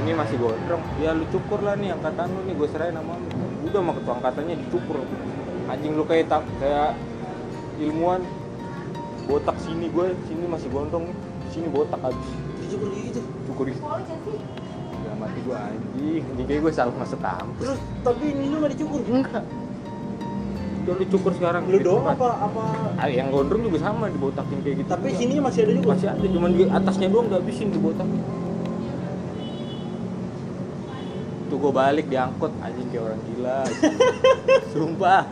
ini 0.00 0.12
masih 0.16 0.36
gondrong. 0.40 0.82
Ya 0.98 1.10
lu 1.12 1.24
cukur 1.28 1.60
lah 1.60 1.76
nih 1.76 1.92
angkatan 1.92 2.32
lu 2.32 2.40
nih 2.48 2.54
gue 2.56 2.68
serahin 2.72 2.96
sama 2.96 3.12
lu. 3.20 3.28
Udah 3.68 3.80
sama 3.84 3.92
ketua 3.96 4.12
angkatannya 4.18 4.54
dicukur. 4.66 4.96
Anjing 5.68 5.92
lu 5.94 6.04
kayak 6.08 6.26
tak 6.26 6.42
kayak 6.58 6.96
ilmuwan. 7.78 8.24
Botak 9.28 9.56
sini 9.62 9.86
gue 9.92 10.16
sini 10.26 10.44
masih 10.48 10.68
gondrong 10.72 11.04
nih. 11.06 11.16
Sini 11.52 11.68
botak 11.68 12.00
habis 12.00 12.28
Dicukur 12.64 12.88
kayak 12.90 13.04
gitu. 13.12 13.20
cukur 13.50 13.64
di 13.68 13.72
Udah 15.00 15.14
mati 15.16 15.38
gue 15.44 15.56
anjing. 15.56 16.22
Anjing 16.24 16.46
kayak 16.48 16.60
gue 16.64 16.72
salah 16.72 16.94
masuk 16.96 17.20
kampus. 17.20 17.60
Terus 17.60 17.78
tapi 18.00 18.24
ini 18.32 18.44
lu 18.48 18.56
gak 18.58 18.72
dicukur? 18.74 19.00
enggak. 19.04 19.44
Udah 20.80 20.94
lu 20.96 21.04
cukur 21.12 21.32
sekarang 21.36 21.62
Lu 21.68 21.76
doang 21.76 22.08
apa 22.08 22.28
apa? 22.40 22.62
Ah, 22.96 23.04
yang 23.12 23.28
gondrong 23.28 23.68
juga 23.68 23.84
sama 23.84 24.08
dibotakin 24.08 24.64
kayak 24.64 24.76
gitu 24.80 24.88
Tapi 24.88 25.06
sininya 25.12 25.42
masih 25.52 25.60
ada 25.68 25.72
juga. 25.76 25.88
masih 25.92 26.08
ada 26.08 26.24
cuman 26.24 26.50
di 26.56 26.64
atasnya 26.66 27.08
doang 27.12 27.26
udah 27.28 27.36
habisin 27.36 27.68
dibotakin 27.68 28.20
tuh 31.49 31.49
gue 31.60 31.72
balik 31.72 32.06
diangkut. 32.08 32.52
Anjing 32.64 32.88
kayak 32.88 33.04
orang 33.04 33.20
gila. 33.28 33.58
Sumpah. 34.72 35.22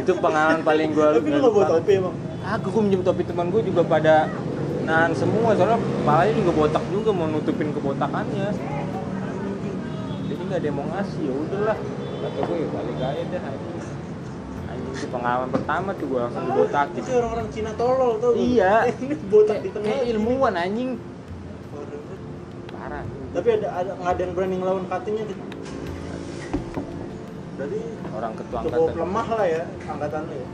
Itu 0.00 0.12
pengalaman 0.18 0.64
paling 0.64 0.96
gue 0.96 1.06
Tapi 1.20 1.28
lu 1.28 1.38
gak 1.44 1.52
bawa 1.52 1.66
topi 1.76 1.92
emang. 2.00 2.16
aku 2.44 2.66
gue 2.68 2.82
minjem 2.84 3.00
topi 3.00 3.22
teman 3.24 3.48
gue 3.48 3.60
juga 3.64 3.82
pada 3.84 4.28
nahan 4.84 5.12
semua. 5.12 5.52
Soalnya 5.56 5.80
kepalanya 5.80 6.32
juga 6.36 6.50
botak 6.52 6.84
juga 6.88 7.10
mau 7.12 7.28
nutupin 7.28 7.68
kebotakannya. 7.72 8.48
Jadi 10.24 10.40
nggak 10.48 10.58
ada 10.60 10.66
yang 10.66 10.76
mau 10.76 10.86
ngasih. 10.88 11.20
Ya 11.24 11.32
udahlah. 11.32 11.76
Kata 12.24 12.40
gue 12.40 12.56
ya 12.56 12.68
balik 12.72 12.96
aja 13.00 13.22
dah 13.32 13.42
anjing. 13.48 13.76
Anjing 14.64 14.92
itu 14.96 15.06
pengalaman 15.12 15.48
pertama 15.52 15.88
tuh 15.92 16.06
gue 16.08 16.20
langsung 16.20 16.44
dibotakin. 16.48 17.00
Itu 17.04 17.12
orang-orang 17.16 17.46
Cina 17.52 17.72
tolol 17.76 18.12
tuh. 18.20 18.32
Iya. 18.36 18.74
Botak 19.32 19.58
di 19.60 19.68
tengah. 19.72 20.04
ilmuwan 20.04 20.54
anjing 20.56 20.96
Tapi 23.34 23.48
ada 23.50 23.68
ada 23.74 23.90
nggak 23.98 24.12
ada 24.14 24.22
yang 24.22 24.32
berani 24.38 24.56
ngelawan 24.62 24.84
cuttingnya 24.86 25.24
gitu. 25.26 25.42
Berarti 27.54 27.80
orang 28.14 28.32
ketua 28.38 28.58
cukup 28.62 28.74
angkatan 28.78 28.96
lemah 29.02 29.28
lah 29.34 29.46
ya 29.50 29.62
angkatan 29.90 30.22
lu 30.30 30.34
ya. 30.34 30.48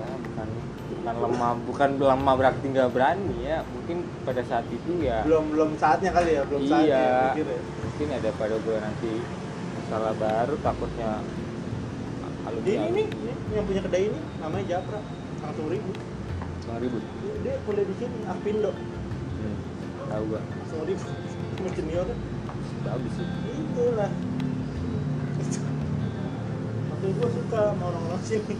ya 0.00 0.06
bukan 0.24 0.48
bukan 0.90 1.14
lemah 1.20 1.52
bukan 1.68 1.90
lemah 2.00 2.34
berarti 2.40 2.64
nggak 2.72 2.90
berani 2.92 3.36
ya 3.44 3.58
mungkin 3.68 3.96
pada 4.24 4.42
saat 4.48 4.66
itu 4.72 4.90
ya 5.04 5.22
Belum 5.28 5.44
belum 5.52 5.70
saatnya 5.76 6.10
kali 6.16 6.30
ya, 6.40 6.42
belum 6.48 6.60
saatnya 6.64 6.88
iya 6.88 7.04
mikir 7.30 7.46
ya. 7.46 7.60
mungkin 7.60 8.08
ada 8.16 8.30
pada 8.36 8.56
gue 8.56 8.76
nanti 8.80 9.12
masalah 9.76 10.12
baru 10.16 10.54
takutnya 10.64 11.10
kalau 12.40 12.60
ini 12.64 12.88
nih 12.88 13.06
ini, 13.06 13.32
yang 13.52 13.64
punya 13.68 13.82
kedai 13.84 14.04
ini 14.08 14.20
namanya 14.40 14.64
Japra 14.76 15.00
langsung 15.44 15.66
ribut 15.68 15.96
bang 16.64 16.78
ribut 16.80 17.04
dia 17.44 17.54
kuliah 17.68 17.86
di 17.86 17.94
sini 18.00 18.18
Apindo 18.24 18.72
hmm. 18.72 19.56
tahu 20.08 20.22
gua 20.32 20.40
langsung 20.80 21.12
ribut 21.12 21.14
sama 21.60 21.70
junior 21.76 22.04
kan 22.08 22.18
bagus 22.80 23.12
sih. 23.12 23.26
Itulah 23.52 24.10
maksud 26.88 27.10
gua 27.16 27.28
suka 27.32 27.60
sama 27.72 27.84
orang-orang 27.92 28.22
sini. 28.24 28.54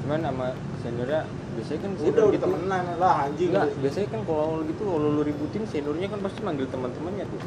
Cuman 0.00 0.20
sama 0.22 0.46
seniornya 0.80 1.20
biasanya 1.58 1.80
kan 1.82 1.90
udah 1.90 2.02
senior 2.06 2.22
udah 2.22 2.30
gitu. 2.30 2.44
temenan 2.46 2.84
lah 2.98 3.14
anjing. 3.26 3.50
Enggak 3.50 3.66
biasanya 3.82 4.08
kan 4.14 4.20
kalau 4.26 4.62
gitu 4.64 4.82
kalau 4.86 5.08
lu 5.10 5.22
ributin 5.26 5.62
seniornya 5.66 6.06
kan 6.06 6.20
pasti 6.22 6.40
manggil 6.46 6.66
teman-temannya 6.70 7.24
tuh. 7.26 7.42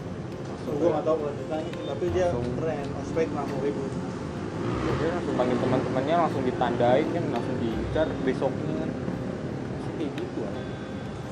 Gue 0.64 0.90
gak 0.96 1.04
tau 1.04 1.16
kalau 1.20 1.34
ditanya 1.36 1.72
tapi 1.92 2.06
dia 2.16 2.28
Langsung. 2.32 2.56
keren 2.56 2.88
ospek 3.04 3.28
langsung 3.36 3.60
ribut. 3.64 3.92
Dia 5.00 5.10
langsung 5.12 5.36
panggil 5.36 5.58
teman-temannya 5.60 6.16
langsung 6.28 6.44
ditandain 6.44 7.08
kan 7.12 7.24
langsung 7.32 7.56
diincar 7.60 8.08
besoknya 8.24 8.74
kan. 8.84 8.90
Kayak 9.94 10.12
gitu 10.20 10.40
kan 10.44 10.54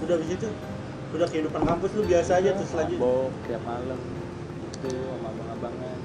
udah 0.01 0.17
di 0.17 0.27
situ 0.33 0.49
udah 1.11 1.27
kehidupan 1.27 1.61
kampus 1.61 1.91
lu 1.93 2.03
biasa 2.07 2.31
aja 2.39 2.49
terus 2.55 2.71
lanjut. 2.71 2.97
Mabok 2.97 3.31
tiap 3.45 3.61
malam. 3.63 3.99
Itu 4.71 4.89
sama 4.89 5.27
abang-abangan. 5.29 5.97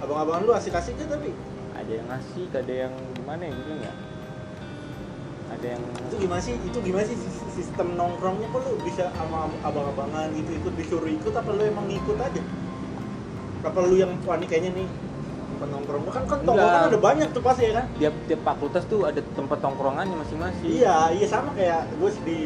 Abang-abangan 0.00 0.42
lu 0.42 0.52
asik-asik 0.54 0.94
aja 0.96 1.06
tapi. 1.10 1.30
Ada 1.74 1.92
yang 1.92 2.06
ngasih 2.06 2.44
ada 2.54 2.74
yang 2.86 2.92
gimana 3.18 3.42
ya? 3.42 3.52
Bilang 3.52 3.80
ya? 3.82 3.92
Ada 5.50 5.66
yang 5.76 5.82
itu 5.82 6.14
gimana 6.16 6.40
sih? 6.40 6.54
Itu 6.62 6.78
gimana 6.80 7.04
sih 7.04 7.18
sis- 7.18 7.50
sistem 7.52 7.98
nongkrongnya? 7.98 8.46
Kok 8.48 8.60
lu 8.62 8.72
bisa 8.82 9.10
sama 9.12 9.50
abang-abangan 9.60 10.30
gitu? 10.32 10.50
Ikut 10.56 10.72
disuruh 10.78 11.10
ikut 11.10 11.34
apa 11.34 11.50
lu 11.50 11.62
emang 11.62 11.86
ngikut 11.90 12.16
aja? 12.16 12.42
Apa 13.66 13.78
lu 13.82 13.98
yang 13.98 14.14
wah 14.22 14.38
ini 14.38 14.46
kayaknya 14.46 14.72
nih 14.76 14.88
tempat 15.54 15.68
nongkrong 15.70 16.02
kan 16.10 16.24
kan 16.26 16.38
tongkrong 16.42 16.58
Enggak. 16.58 16.82
kan 16.82 16.90
ada 16.90 16.98
banyak 16.98 17.28
tuh 17.30 17.42
pasti 17.42 17.62
ya 17.66 17.72
kan? 17.82 17.86
Tiap 17.98 18.14
tiap 18.26 18.40
fakultas 18.42 18.82
tuh 18.86 19.00
ada 19.06 19.20
tempat 19.34 19.58
tongkrongannya 19.58 20.14
masing-masing. 20.14 20.68
Iya 20.78 20.96
iya 21.10 21.26
sama 21.26 21.50
kayak 21.54 21.90
gue 21.94 22.10
di 22.22 22.38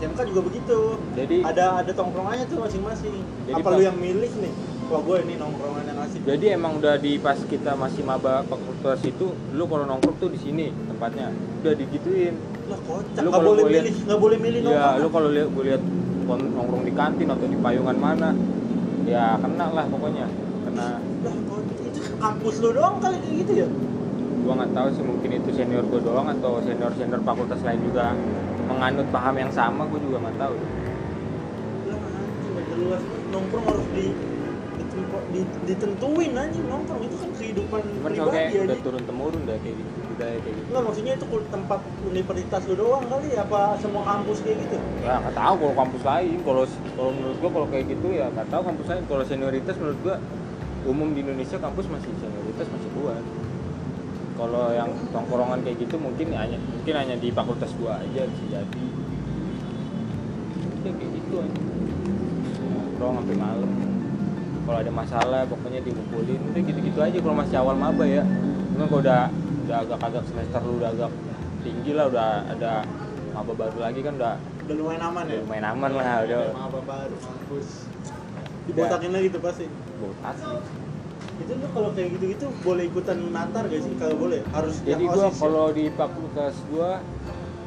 SMK 0.00 0.20
juga 0.26 0.40
begitu. 0.42 0.78
Jadi 1.12 1.36
ada 1.44 1.64
ada 1.76 1.92
tongkrongannya 1.92 2.48
tuh 2.48 2.58
masing-masing. 2.58 3.20
Apa 3.52 3.60
pas- 3.60 3.76
lu 3.76 3.82
yang 3.84 3.98
milih 4.00 4.32
nih? 4.32 4.52
Wah 4.90 5.00
gue 5.04 5.16
ini 5.22 5.34
nongkrongan 5.36 5.84
yang 5.84 5.98
asik. 6.00 6.20
Jadi 6.24 6.46
emang 6.50 6.72
udah 6.80 6.96
di 6.96 7.12
pas 7.20 7.36
kita 7.38 7.76
masih 7.76 8.02
maba 8.02 8.42
fakultas 8.42 8.98
itu 9.04 9.26
lu 9.52 9.64
kalau 9.68 9.84
nongkrong 9.84 10.16
tuh 10.16 10.32
di 10.32 10.40
sini 10.40 10.72
tempatnya. 10.88 11.28
Udah 11.60 11.74
digituin. 11.76 12.34
Lah 12.66 12.80
kocak. 12.80 13.20
Lu 13.20 13.28
nggak 13.28 13.36
kalau 13.36 13.50
boleh 13.52 13.62
liat- 13.62 13.76
milih 13.76 13.94
nggak 14.02 14.20
boleh 14.20 14.38
milih 14.40 14.60
ya 14.60 14.66
nongkrong. 14.66 14.96
lu 14.96 15.08
kalau 15.12 15.28
lihat 15.30 15.48
gue 15.52 15.64
lihat 15.68 15.82
nongkrong 16.26 16.82
di 16.82 16.92
kantin 16.92 17.28
atau 17.28 17.46
di 17.46 17.58
payungan 17.60 17.96
mana 17.98 18.28
ya 19.04 19.36
kena 19.36 19.66
lah 19.68 19.84
pokoknya. 19.84 20.26
Kena. 20.64 20.88
Lah 20.96 21.34
kocak. 21.44 21.76
Itu 21.84 22.00
kampus 22.16 22.54
lu 22.58 22.68
doang 22.72 22.96
kali 22.98 23.16
kayak 23.20 23.36
gitu 23.44 23.52
ya? 23.58 23.68
Gua 24.40 24.54
nggak 24.56 24.72
tahu 24.72 24.88
sih 24.90 25.04
mungkin 25.04 25.30
itu 25.36 25.50
senior 25.52 25.84
gua 25.84 26.00
doang 26.00 26.26
atau 26.26 26.64
senior 26.64 26.90
senior 26.96 27.20
fakultas 27.20 27.60
lain 27.60 27.78
juga 27.84 28.16
menganut 28.70 29.06
paham 29.10 29.34
yang 29.34 29.50
sama 29.50 29.82
gua 29.90 30.00
juga 30.00 30.16
nggak 30.22 30.36
tahu. 30.38 30.54
Nggak 32.50 32.64
jelas 32.70 33.02
nongkrong 33.34 33.66
harus 33.66 33.86
di 33.94 34.06
ditentuin 35.66 36.32
anjing 36.34 36.66
nongkrong. 36.70 37.02
Itu 37.06 37.16
kan 37.18 37.30
kehidupan 37.34 37.80
cuman 37.82 38.10
pribadi 38.10 38.30
kayak 38.30 38.50
aja 38.50 38.60
udah 38.66 38.78
turun 38.86 39.02
temurun 39.06 39.42
dah 39.46 39.58
kayak 39.60 39.76
gitu 39.78 39.90
budaya 40.10 40.38
kayak 40.40 40.54
gitu. 40.54 40.68
Enggak 40.70 40.82
maksudnya 40.86 41.12
itu 41.18 41.26
tempat 41.50 41.80
universitas 42.06 42.62
lu 42.70 42.74
doang 42.78 43.04
kali 43.10 43.28
apa 43.34 43.60
semua 43.82 44.02
kampus 44.06 44.38
kayak 44.46 44.56
gitu? 44.66 44.76
Ya 45.02 45.14
nggak 45.18 45.34
tahu 45.34 45.54
kalau 45.58 45.74
kampus 45.74 46.02
lain. 46.06 46.38
Kalau 46.46 46.62
kalau 46.94 47.10
menurut 47.14 47.36
gua 47.42 47.50
kalau 47.50 47.66
kayak 47.68 47.84
gitu 47.90 48.08
ya 48.14 48.26
nggak 48.30 48.48
tahu 48.48 48.62
kampus 48.70 48.86
lain. 48.88 49.02
Kalau 49.10 49.24
senioritas 49.26 49.74
menurut 49.78 49.98
gua 50.06 50.16
umum 50.88 51.12
di 51.12 51.20
Indonesia 51.20 51.60
kampus 51.60 51.86
masih 51.92 52.08
senioritas 52.16 52.66
masih 52.72 52.90
kuat 52.96 53.24
kalau 54.40 54.72
yang 54.72 54.88
tongkrongan 55.12 55.60
kayak 55.60 55.84
gitu 55.84 56.00
mungkin 56.00 56.32
hanya 56.32 56.56
mungkin 56.56 56.94
hanya 56.96 57.14
di 57.20 57.28
fakultas 57.28 57.76
gua 57.76 58.00
aja 58.00 58.24
bisa 58.24 58.44
jadi 58.48 58.84
ya 60.80 60.90
kayak 60.96 61.10
gitu 61.12 61.34
aja. 61.44 61.60
Nongkrong 62.72 63.14
sampai 63.20 63.36
malam. 63.36 63.70
Kalau 64.64 64.78
ada 64.80 64.92
masalah 64.92 65.40
pokoknya 65.44 65.80
dimukulin. 65.84 66.40
Udah 66.40 66.62
gitu-gitu 66.64 66.98
aja 67.04 67.18
kalau 67.20 67.36
masih 67.36 67.56
awal 67.60 67.76
maba 67.76 68.04
ya. 68.08 68.24
Cuma 68.72 68.88
kalau 68.88 69.02
udah 69.04 69.28
udah 69.68 69.76
agak-agak 69.84 70.24
semester 70.24 70.60
lu 70.64 70.80
udah 70.80 70.90
agak 70.90 71.12
tinggi 71.60 71.92
lah 71.92 72.08
udah 72.08 72.28
ada 72.48 72.72
maba 73.36 73.52
baru 73.52 73.78
lagi 73.78 74.00
kan 74.00 74.16
udah 74.16 74.34
udah 74.40 74.74
lumayan 74.74 75.02
aman 75.04 75.24
ya? 75.28 75.38
lumayan 75.44 75.66
aman 75.76 75.90
lah 75.94 76.16
udah. 76.26 76.38
apa 76.56 76.78
baru 76.82 77.16
kampus 77.20 77.66
dibotakin 78.66 79.10
lagi 79.14 79.28
tuh 79.30 79.42
pasti? 79.44 79.66
Botak 80.00 80.34
sih 80.40 80.89
itu 81.40 81.52
lu 81.56 81.66
kalau 81.72 81.90
kayak 81.92 82.08
gitu-gitu 82.14 82.46
boleh 82.60 82.84
ikutan 82.86 83.18
natar 83.32 83.64
gak 83.64 83.80
sih 83.80 83.92
kalau 83.96 84.16
boleh 84.18 84.40
harus 84.52 84.74
jadi 84.84 85.04
OSIS 85.04 85.16
ya? 85.16 85.30
kalau 85.40 85.66
di 85.72 85.84
fakultas 85.90 86.54
gua 86.68 86.90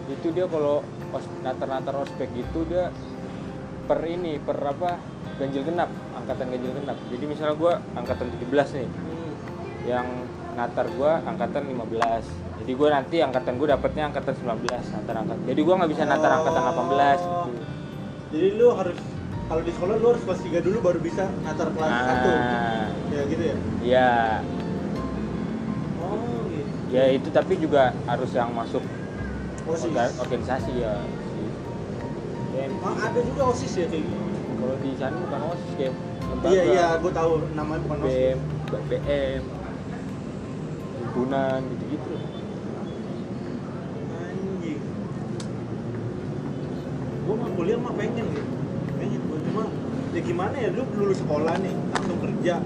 itu 0.06 0.28
dia 0.30 0.46
kalau 0.46 0.86
natar-natar 1.42 1.96
ospek 1.98 2.30
itu 2.34 2.60
dia 2.68 2.94
per 3.84 4.00
ini 4.06 4.38
per 4.38 4.58
apa 4.60 5.02
ganjil 5.36 5.64
genap 5.64 5.90
angkatan 6.14 6.46
ganjil 6.50 6.72
genap 6.72 6.98
jadi 7.10 7.24
misalnya 7.26 7.56
gua 7.58 7.74
angkatan 7.94 8.28
17 8.30 8.78
nih 8.78 8.88
Hmm. 8.88 9.32
yang 9.84 10.08
natar 10.54 10.86
gua 10.94 11.20
angkatan 11.26 11.66
15 11.66 12.24
jadi 12.64 12.72
gua 12.74 12.90
nanti 12.94 13.16
angkatan 13.20 13.58
gua 13.58 13.68
dapatnya 13.74 14.04
angkatan 14.08 14.34
19 14.38 14.70
natar 14.70 15.16
angkatan 15.18 15.44
jadi 15.44 15.62
gua 15.62 15.74
nggak 15.82 15.92
bisa 15.92 16.04
natar 16.06 16.32
angkatan 16.38 16.64
18 16.64 16.70
Oh. 16.70 17.50
gitu. 17.50 17.62
jadi 18.32 18.48
lu 18.54 18.68
harus 18.74 18.98
kalau 19.44 19.62
di 19.62 19.72
sekolah 19.72 19.96
lu 19.96 20.08
harus 20.08 20.24
kelas 20.24 20.42
3 20.42 20.60
dulu 20.62 20.78
baru 20.82 21.00
bisa 21.00 21.24
natar 21.42 21.68
kelas 21.70 21.92
1 21.92 21.94
nah 21.94 22.88
ya 23.10 23.22
gitu 23.28 23.44
ya? 23.44 23.56
Ya 23.84 24.12
oh 26.00 26.18
gitu. 26.48 26.70
Ya 26.90 27.04
itu 27.12 27.28
tapi 27.30 27.54
juga 27.56 27.94
harus 28.04 28.32
yang 28.32 28.50
masuk 28.52 28.82
OSIS. 29.64 29.84
orga- 29.88 30.16
organisasi 30.20 30.72
ya. 30.78 30.96
Ya, 32.54 32.70
Oh, 32.80 32.94
ada 32.94 33.20
juga 33.20 33.42
OSIS 33.50 33.74
ya 33.76 33.86
kayak 33.88 34.04
gitu? 34.04 34.18
Kalau 34.54 34.76
di 34.78 34.90
sana 34.96 35.16
bukan 35.18 35.40
osis 35.50 35.72
kayak 35.76 35.94
lembaga. 36.24 36.50
Iya 36.50 36.64
iya 36.66 36.88
gue 36.98 37.12
tahu 37.12 37.32
namanya 37.54 37.82
bukan 37.84 37.98
OSIS. 38.00 38.38
BM 38.84 39.44
himpunan 40.96 41.60
gitu 41.70 41.84
gitu 41.90 42.14
anjing. 44.14 44.82
Gue 47.24 47.36
mah 47.38 47.50
kuliah 47.54 47.78
mah 47.78 47.94
pengen 47.94 48.26
gitu 48.28 48.43
ya 50.13 50.21
gimana 50.21 50.56
ya 50.56 50.69
lu 50.69 50.84
lulus 50.93 51.17
sekolah 51.19 51.54
nih 51.58 51.73
langsung 51.89 52.17
kerja. 52.19 52.56
Ya, 52.56 52.62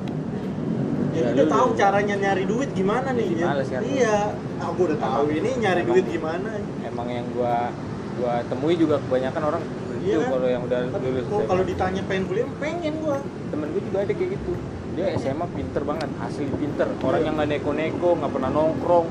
Ya, 1.18 1.34
udah 1.34 1.48
tahu 1.50 1.68
caranya 1.74 2.14
nyari 2.14 2.46
duit 2.46 2.70
gimana 2.72 3.10
nih 3.10 3.28
ya, 3.34 3.50
kan? 3.50 3.82
iya 3.82 4.16
aku 4.60 4.86
udah 4.86 5.00
tahu 5.00 5.34
ini 5.34 5.50
nyari 5.58 5.82
Emang. 5.82 5.90
duit 5.90 6.06
gimana. 6.06 6.50
emang 6.84 7.08
yang 7.10 7.26
gua 7.34 7.74
gua 8.14 8.46
temui 8.46 8.76
juga 8.76 9.02
kebanyakan 9.02 9.42
orang 9.48 9.64
Iya. 9.98 10.18
kan? 10.22 10.30
kalau 10.30 10.48
yang 10.48 10.62
udah 10.62 10.80
Tapi 10.88 11.06
lulus 11.10 11.26
kalau 11.44 11.64
ditanya 11.66 12.02
pengen 12.06 12.24
kuliah 12.28 12.48
pengen 12.58 12.94
gua. 13.02 13.18
Temen 13.50 13.68
gue 13.72 13.82
juga 13.82 13.98
ada 14.00 14.14
kayak 14.14 14.30
gitu. 14.30 14.52
Dia 14.94 15.06
SMA 15.16 15.46
pinter 15.50 15.82
banget 15.82 16.10
asli 16.22 16.46
pinter. 16.54 16.88
Orang 17.02 17.18
Iya. 17.18 17.26
yang 17.26 17.36
nggak 17.36 17.50
neko-neko 17.50 18.10
nggak 18.14 18.32
pernah 18.32 18.52
nongkrong 18.52 19.08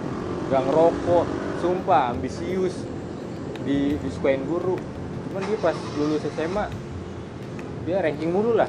nggak 0.46 0.62
ngerokok. 0.62 1.26
Sumpah 1.58 2.02
ambisius. 2.12 2.76
Di 3.60 3.98
disukain 3.98 4.46
guru. 4.46 4.78
Cuman 5.26 5.42
dia 5.42 5.58
pas 5.58 5.74
lulus 5.96 6.22
SMA 6.28 6.64
dia 7.86 8.02
ranking 8.02 8.34
mulu 8.34 8.58
lah. 8.58 8.68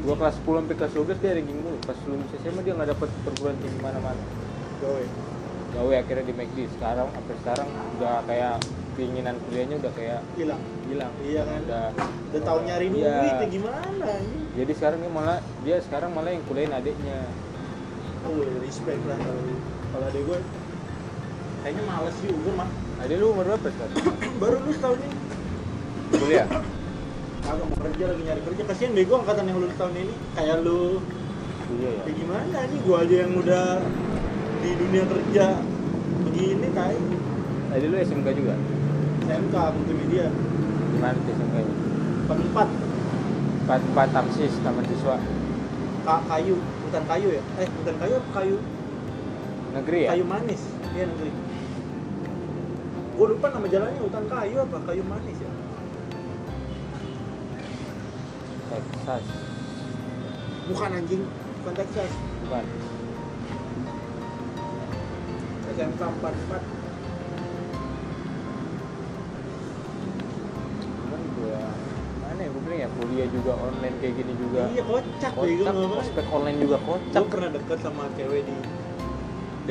Gua 0.00 0.16
kelas 0.16 0.40
10 0.40 0.64
sampai 0.64 0.76
kelas 0.80 0.92
12 0.96 1.20
dia 1.20 1.32
ranking 1.36 1.58
mulu. 1.60 1.76
Pas 1.84 1.98
lulus 2.08 2.30
SMA 2.40 2.60
dia 2.64 2.72
nggak 2.72 2.88
dapet 2.96 3.08
perguruan 3.22 3.56
tinggi 3.60 3.78
mana-mana. 3.78 4.22
Gawe. 4.80 5.04
Gawe 5.70 5.92
akhirnya 6.00 6.24
di 6.24 6.34
McD 6.34 6.58
sekarang 6.74 7.06
sampai 7.12 7.34
sekarang 7.44 7.68
udah 8.00 8.24
kayak 8.24 8.54
keinginan 8.98 9.36
kuliahnya 9.46 9.76
udah 9.78 9.92
kayak 9.92 10.20
hilang. 10.34 10.62
hilang. 10.88 11.12
Iya 11.22 11.40
kan? 11.46 11.60
Udah 11.68 11.84
udah 12.30 12.40
tahu 12.42 12.58
nyari 12.64 12.86
Iya. 12.90 13.42
ya 13.42 13.46
gimana 13.46 14.06
ini 14.22 14.38
jadi 14.54 14.72
sekarang 14.74 14.98
dia 15.02 15.12
malah 15.12 15.38
dia 15.62 15.76
sekarang 15.82 16.10
malah 16.14 16.30
yang 16.32 16.42
kuliahin 16.48 16.72
adiknya. 16.74 17.20
Oh 18.26 18.36
respect 18.60 19.00
lah 19.06 19.16
kalau 19.16 19.42
kalau 19.90 20.04
ada 20.10 20.20
gue 20.20 20.38
kayaknya 21.60 21.82
males 21.86 22.16
juga 22.24 22.50
mah. 22.56 22.70
Adik 23.00 23.16
lu 23.16 23.26
umur 23.32 23.44
berapa 23.48 23.68
sekarang? 23.68 23.96
Baru 24.42 24.56
lulus 24.64 24.78
tahun 24.80 24.98
ini. 25.00 25.16
Kuliah 26.10 26.46
agak 27.50 27.66
mau 27.66 27.78
kerja 27.82 28.04
lagi 28.14 28.22
nyari 28.22 28.42
kerja. 28.46 28.62
Kasihan 28.64 28.92
bego 28.94 29.14
angkatan 29.18 29.44
yang 29.50 29.58
lulus 29.58 29.74
tahun 29.74 29.94
ini. 29.98 30.14
Kayak 30.38 30.56
lu. 30.62 31.02
Kuliah 31.70 31.90
ya 31.94 32.00
kayak 32.02 32.16
gimana 32.18 32.58
nih 32.66 32.78
gua 32.82 32.96
aja 33.06 33.16
yang 33.22 33.32
udah 33.38 33.66
di 34.60 34.70
dunia 34.74 35.02
kerja 35.06 35.44
begini 36.26 36.68
kai 36.74 36.98
adik 37.70 37.86
lu 37.86 37.96
SMK 38.02 38.28
juga? 38.34 38.54
SMK 39.22 39.54
multimedia 39.78 40.26
gimana 40.90 41.14
tuh 41.14 41.30
SMK 41.30 41.56
nya 41.62 41.74
keempat 42.26 42.68
empat 43.62 43.80
empat 43.94 44.08
tamsis 44.10 44.52
taman 44.66 44.82
siswa. 44.90 45.16
Ka- 46.02 46.26
kayu. 46.26 46.58
Bukan 46.90 47.02
kayu 47.06 47.28
ya? 47.38 47.42
Eh 47.62 47.68
bukan 47.70 47.94
kayu 48.02 48.14
apa 48.18 48.30
kayu? 48.42 48.56
Negeri 49.70 50.00
ya? 50.02 50.08
Kayu 50.10 50.24
manis. 50.26 50.62
Iya 50.90 51.04
negeri. 51.06 51.30
Gua 53.14 53.26
lupa 53.30 53.46
nama 53.54 53.66
jalannya 53.70 54.00
hutan 54.02 54.24
kayu 54.26 54.56
apa? 54.58 54.76
Kayu 54.90 55.02
manis 55.06 55.38
Texas. 59.00 59.24
Bukan 60.68 60.90
anjing. 60.92 61.24
Bukan 61.64 61.72
Texas. 61.72 62.12
Bukan. 62.44 62.64
SMK 65.70 66.00
44 66.20 66.60
cuman 71.00 71.20
gua 71.40 71.62
mana 72.20 72.40
ya 72.44 72.50
gue 72.52 72.74
ya 72.76 72.88
kuliah 73.00 73.28
juga 73.32 73.52
online 73.56 73.96
kayak 74.04 74.14
gini 74.20 74.32
juga. 74.36 74.68
Iya 74.68 74.82
kocak 74.84 75.32
gue 75.32 75.64
kocak 75.64 75.74
ospek 76.04 76.26
online 76.28 76.58
juga 76.60 76.76
gue 76.76 76.84
kocak. 76.84 77.22
pernah 77.32 77.48
deket 77.54 77.78
sama 77.80 78.12
cewek 78.18 78.44
di 78.44 78.56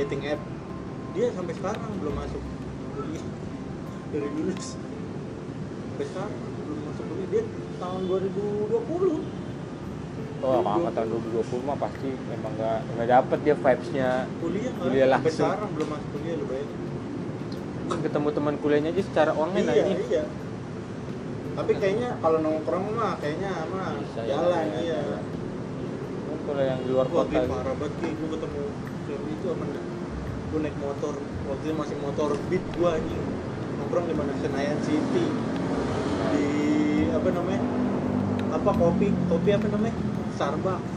dating 0.02 0.22
app. 0.34 0.42
Dia 1.14 1.30
sampai 1.38 1.54
sekarang 1.54 1.92
belum 2.02 2.16
masuk 2.18 2.42
kuliah. 2.98 3.26
Dari 4.10 4.30
lulus. 4.34 4.74
Sampai 5.94 6.06
sekarang 6.10 6.34
belum 6.66 6.80
masuk 6.90 7.04
kuliah. 7.06 7.28
Dia 7.30 7.44
tahun 7.80 8.02
2020 8.08 9.40
Oh, 10.40 10.56
kalau 10.56 10.72
angkatan 10.72 11.04
2020 11.12 11.68
mah 11.68 11.76
pasti 11.76 12.10
memang 12.16 12.52
nggak 12.56 12.80
nggak 12.96 13.08
dapet 13.12 13.38
dia 13.44 13.56
vibes-nya. 13.60 14.10
Kuliah 14.40 14.72
Kuliah 14.72 15.08
sampai 15.12 15.28
langsung. 15.28 15.48
sekarang 15.52 15.70
belum 15.76 15.88
masuk 15.92 16.10
kuliah 16.16 16.36
lu 16.40 16.46
bayangin 16.48 16.78
ketemu 17.90 18.30
teman 18.30 18.56
kuliahnya 18.62 18.90
aja 18.94 19.04
secara 19.04 19.32
online 19.34 19.66
iya 19.66 19.84
aja. 19.84 19.96
iya. 20.06 20.24
Tapi 21.58 21.72
kayaknya 21.76 22.10
kalau 22.22 22.38
nongkrong 22.40 22.86
mah 22.94 23.18
kayaknya 23.20 23.52
mah 23.68 23.98
Bisa, 24.00 24.22
jalan 24.24 24.64
ya, 24.70 24.80
iya. 24.80 25.00
Ya. 25.02 25.20
Cuman 25.20 26.38
Kalau 26.46 26.64
yang 26.64 26.80
di 26.86 26.90
luar 26.94 27.08
Wah, 27.10 27.26
kota 27.26 27.36
Gi, 27.36 27.50
parah 27.50 27.76
banget 27.76 27.94
Gi. 28.00 28.10
gue 28.14 28.30
ketemu 28.30 28.62
cewek 29.10 29.30
itu 29.34 29.48
apa 29.50 29.64
gue 30.50 30.60
naik 30.66 30.78
motor 30.82 31.14
waktu 31.20 31.66
itu 31.66 31.76
masih 31.76 31.98
motor 32.00 32.30
beat 32.48 32.66
gue 32.78 32.90
anjing. 32.90 33.26
Nongkrong 33.82 34.06
di 34.08 34.16
mana? 34.16 34.32
Senayan 34.40 34.80
City. 34.86 35.26
Di 36.30 36.48
apa 37.10 37.30
namanya 37.34 37.62
apa 38.60 38.72
kopi? 38.76 39.08
Kopi 39.32 39.50
apa 39.56 39.66
namanya? 39.72 39.96
Starbucks 40.36 40.92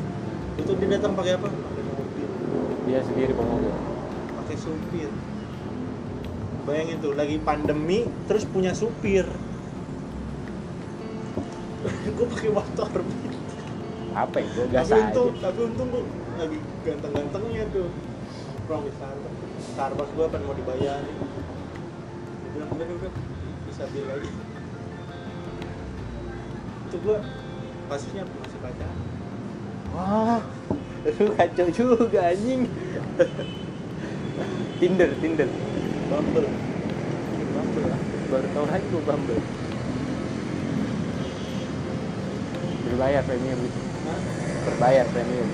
itu 0.52 0.70
dia 0.76 0.88
datang 0.98 1.16
pakai 1.16 1.32
apa? 1.40 1.48
Pakai 1.48 1.82
mobil 1.86 2.28
dia 2.84 3.00
sendiri 3.06 3.32
pemobil. 3.32 3.72
pakai 4.42 4.56
supir. 4.58 5.10
Bayangin 6.62 6.98
tuh 7.02 7.14
lagi 7.14 7.36
pandemi 7.42 8.06
terus 8.26 8.44
punya 8.46 8.74
supir. 8.74 9.24
Gue 12.18 12.26
pakai 12.26 12.50
motor. 12.50 12.90
Apa 14.12 14.36
ya? 14.42 14.46
Gue 14.52 14.64
tapi 14.68 14.72
biasa 14.76 14.92
aja. 14.92 15.02
untung 15.08 15.30
tapi 15.40 15.60
untung 15.66 15.88
gue 15.88 16.04
lagi 16.36 16.58
ganteng-gantengnya 16.84 17.64
tuh. 17.72 17.88
Nongkrong 18.72 18.88
di 18.88 18.94
Starbucks 18.96 19.40
Starbucks 19.76 20.12
gue 20.16 20.26
kan 20.32 20.40
mau 20.48 20.56
dibayarin 20.56 21.16
dia 22.40 22.50
bilang 22.56 22.70
udah 22.72 22.86
udah 22.88 23.12
bisa 23.68 23.84
bil 23.92 24.08
aja 24.08 24.30
itu 26.88 26.96
gue 27.04 27.16
kasusnya 27.92 28.24
masih 28.24 28.58
pacaran 28.64 28.98
Wah, 29.92 30.40
lu 31.04 31.36
kacau 31.36 31.68
juga 31.68 32.32
anjing. 32.32 32.64
Tinder, 34.80 35.12
Tinder. 35.20 35.44
Bumble 36.08 36.48
Bumble 37.52 37.84
lah. 37.92 38.00
Baru 38.32 38.46
tahu 38.56 38.64
aja 38.72 38.80
gue 38.80 39.02
Bumble. 39.04 39.42
Berbayar 42.88 43.20
premium 43.28 43.58
gitu. 43.60 43.80
Berbayar 44.64 45.04
premium. 45.12 45.48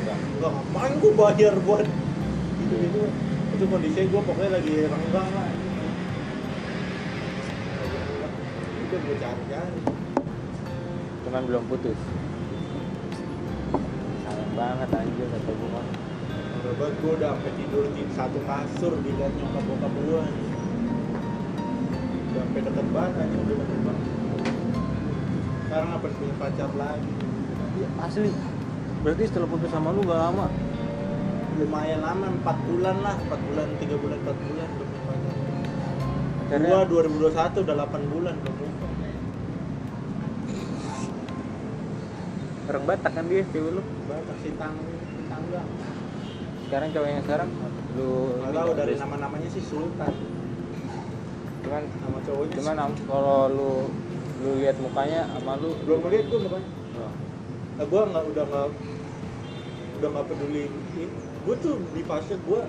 Enggak, 0.00 0.16
enggak 0.16 0.50
ngapain 0.56 0.92
gue 0.96 1.12
bayar 1.12 1.54
buat 1.60 1.84
itu 2.64 2.76
itu 2.80 3.02
itu 3.60 3.64
kondisinya 3.68 4.08
gue 4.08 4.20
pokoknya 4.24 4.50
lagi 4.56 4.74
renggang 4.88 5.28
lah 5.36 5.48
Lagi 7.76 7.96
udah 8.88 9.00
gue 9.04 9.16
cari-cari 9.20 9.99
Cuman 11.30 11.46
belum 11.46 11.62
putus. 11.70 11.94
Sayang 14.26 14.52
banget 14.58 14.90
anjir 14.90 15.26
kata 15.30 15.50
gue 15.54 15.70
mah. 15.70 15.86
banget 16.74 16.94
gue 16.98 17.12
udah 17.22 17.30
sampai 17.38 17.52
tidur 17.54 17.84
di 17.94 18.02
satu 18.18 18.38
kasur 18.50 18.92
dilihat 18.98 19.30
nyokap 19.38 19.62
bokap 19.62 19.94
gue 19.94 20.22
udah 22.30 22.42
sampai 22.42 22.60
deket 22.66 22.86
banget 22.90 23.14
aja 23.14 23.36
udah 23.46 23.56
deket 23.62 23.80
banget 23.86 24.06
sekarang 25.66 25.90
apa 25.94 26.06
punya 26.10 26.34
pacar 26.34 26.70
lagi 26.74 27.12
Iya, 27.70 27.88
asli. 28.02 28.30
Berarti 29.06 29.22
setelah 29.30 29.46
putus 29.46 29.70
sama 29.70 29.94
lu 29.94 30.02
gak 30.02 30.18
lama. 30.18 30.50
lumayan 31.62 32.00
lama 32.02 32.26
4 32.42 32.66
bulan 32.66 32.96
lah 33.04 33.14
4 33.30 33.46
bulan 33.46 33.68
3 33.78 34.02
bulan 34.02 34.18
4 34.24 34.48
bulan 34.48 34.66
udah 34.66 34.86
punya 34.88 35.02
pacar 35.06 35.34
Karena 36.50 36.66
gua 36.66 36.82
2021 36.88 37.64
udah 37.68 37.74
8 37.86 38.12
bulan 38.16 38.34
udah 38.40 38.54
orang 42.70 42.86
Batak 42.86 43.12
kan 43.18 43.24
dia 43.26 43.42
cewek 43.50 43.70
lu. 43.74 43.82
Batak 44.06 44.36
si 44.46 44.54
tang 44.54 44.78
tangga. 45.26 45.62
Sekarang 46.70 46.88
cowoknya 46.94 47.20
sekarang? 47.26 47.48
Lu 47.98 48.10
nggak 48.38 48.52
tahu 48.54 48.70
dari 48.78 48.94
nama-namanya 48.94 49.48
sih 49.50 49.62
Sultan. 49.66 50.14
Cuman 51.66 51.82
nama 51.82 52.18
cowoknya 52.22 52.54
cuman 52.62 52.76
kalau 53.10 53.38
lu 53.50 53.72
lu 54.40 54.50
lihat 54.62 54.78
mukanya 54.78 55.26
sama 55.34 55.58
lu 55.58 55.74
belum 55.82 55.98
ngeliat 56.06 56.24
gue 56.30 56.40
mukanya. 56.46 56.70
Oh, 56.94 57.12
nah, 57.76 57.84
gue 57.90 58.02
nggak 58.14 58.24
udah 58.30 58.44
nggak 58.46 58.68
udah 59.98 60.08
nggak 60.14 60.26
peduli. 60.30 60.64
Gue 61.42 61.54
tuh 61.58 61.74
di 61.90 62.02
fase 62.06 62.38
gue 62.38 62.60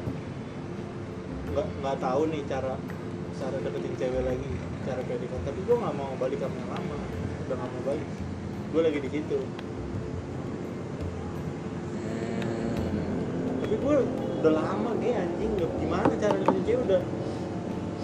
nggak 1.53 1.67
nggak 1.85 1.97
tahu 2.01 2.21
nih 2.33 2.41
cara 2.49 2.73
cara 3.37 3.57
deketin 3.61 3.93
cewek 3.97 4.23
lagi 4.25 4.49
cara 4.81 5.01
PDKT 5.05 5.45
tapi 5.45 5.59
gue 5.61 5.75
nggak 5.77 5.93
mau 5.93 6.11
balik 6.17 6.41
sama 6.41 6.57
yang 6.57 6.69
lama. 6.73 6.97
Udah 7.45 7.55
nggak 7.55 7.69
mau 7.69 7.81
balik. 7.85 8.09
Gue 8.73 8.81
lagi 8.81 8.97
di 8.97 9.11
situ 9.13 9.39
tapi 13.70 13.70
gue 13.81 13.95
udah 14.41 14.51
lama 14.53 14.91
nih 15.01 15.11
anjing. 15.17 15.51
Udah 15.57 15.69
gimana 15.81 16.11
cara 16.21 16.35
deketin 16.37 16.63
cewek? 16.65 16.81
Udah 16.85 17.01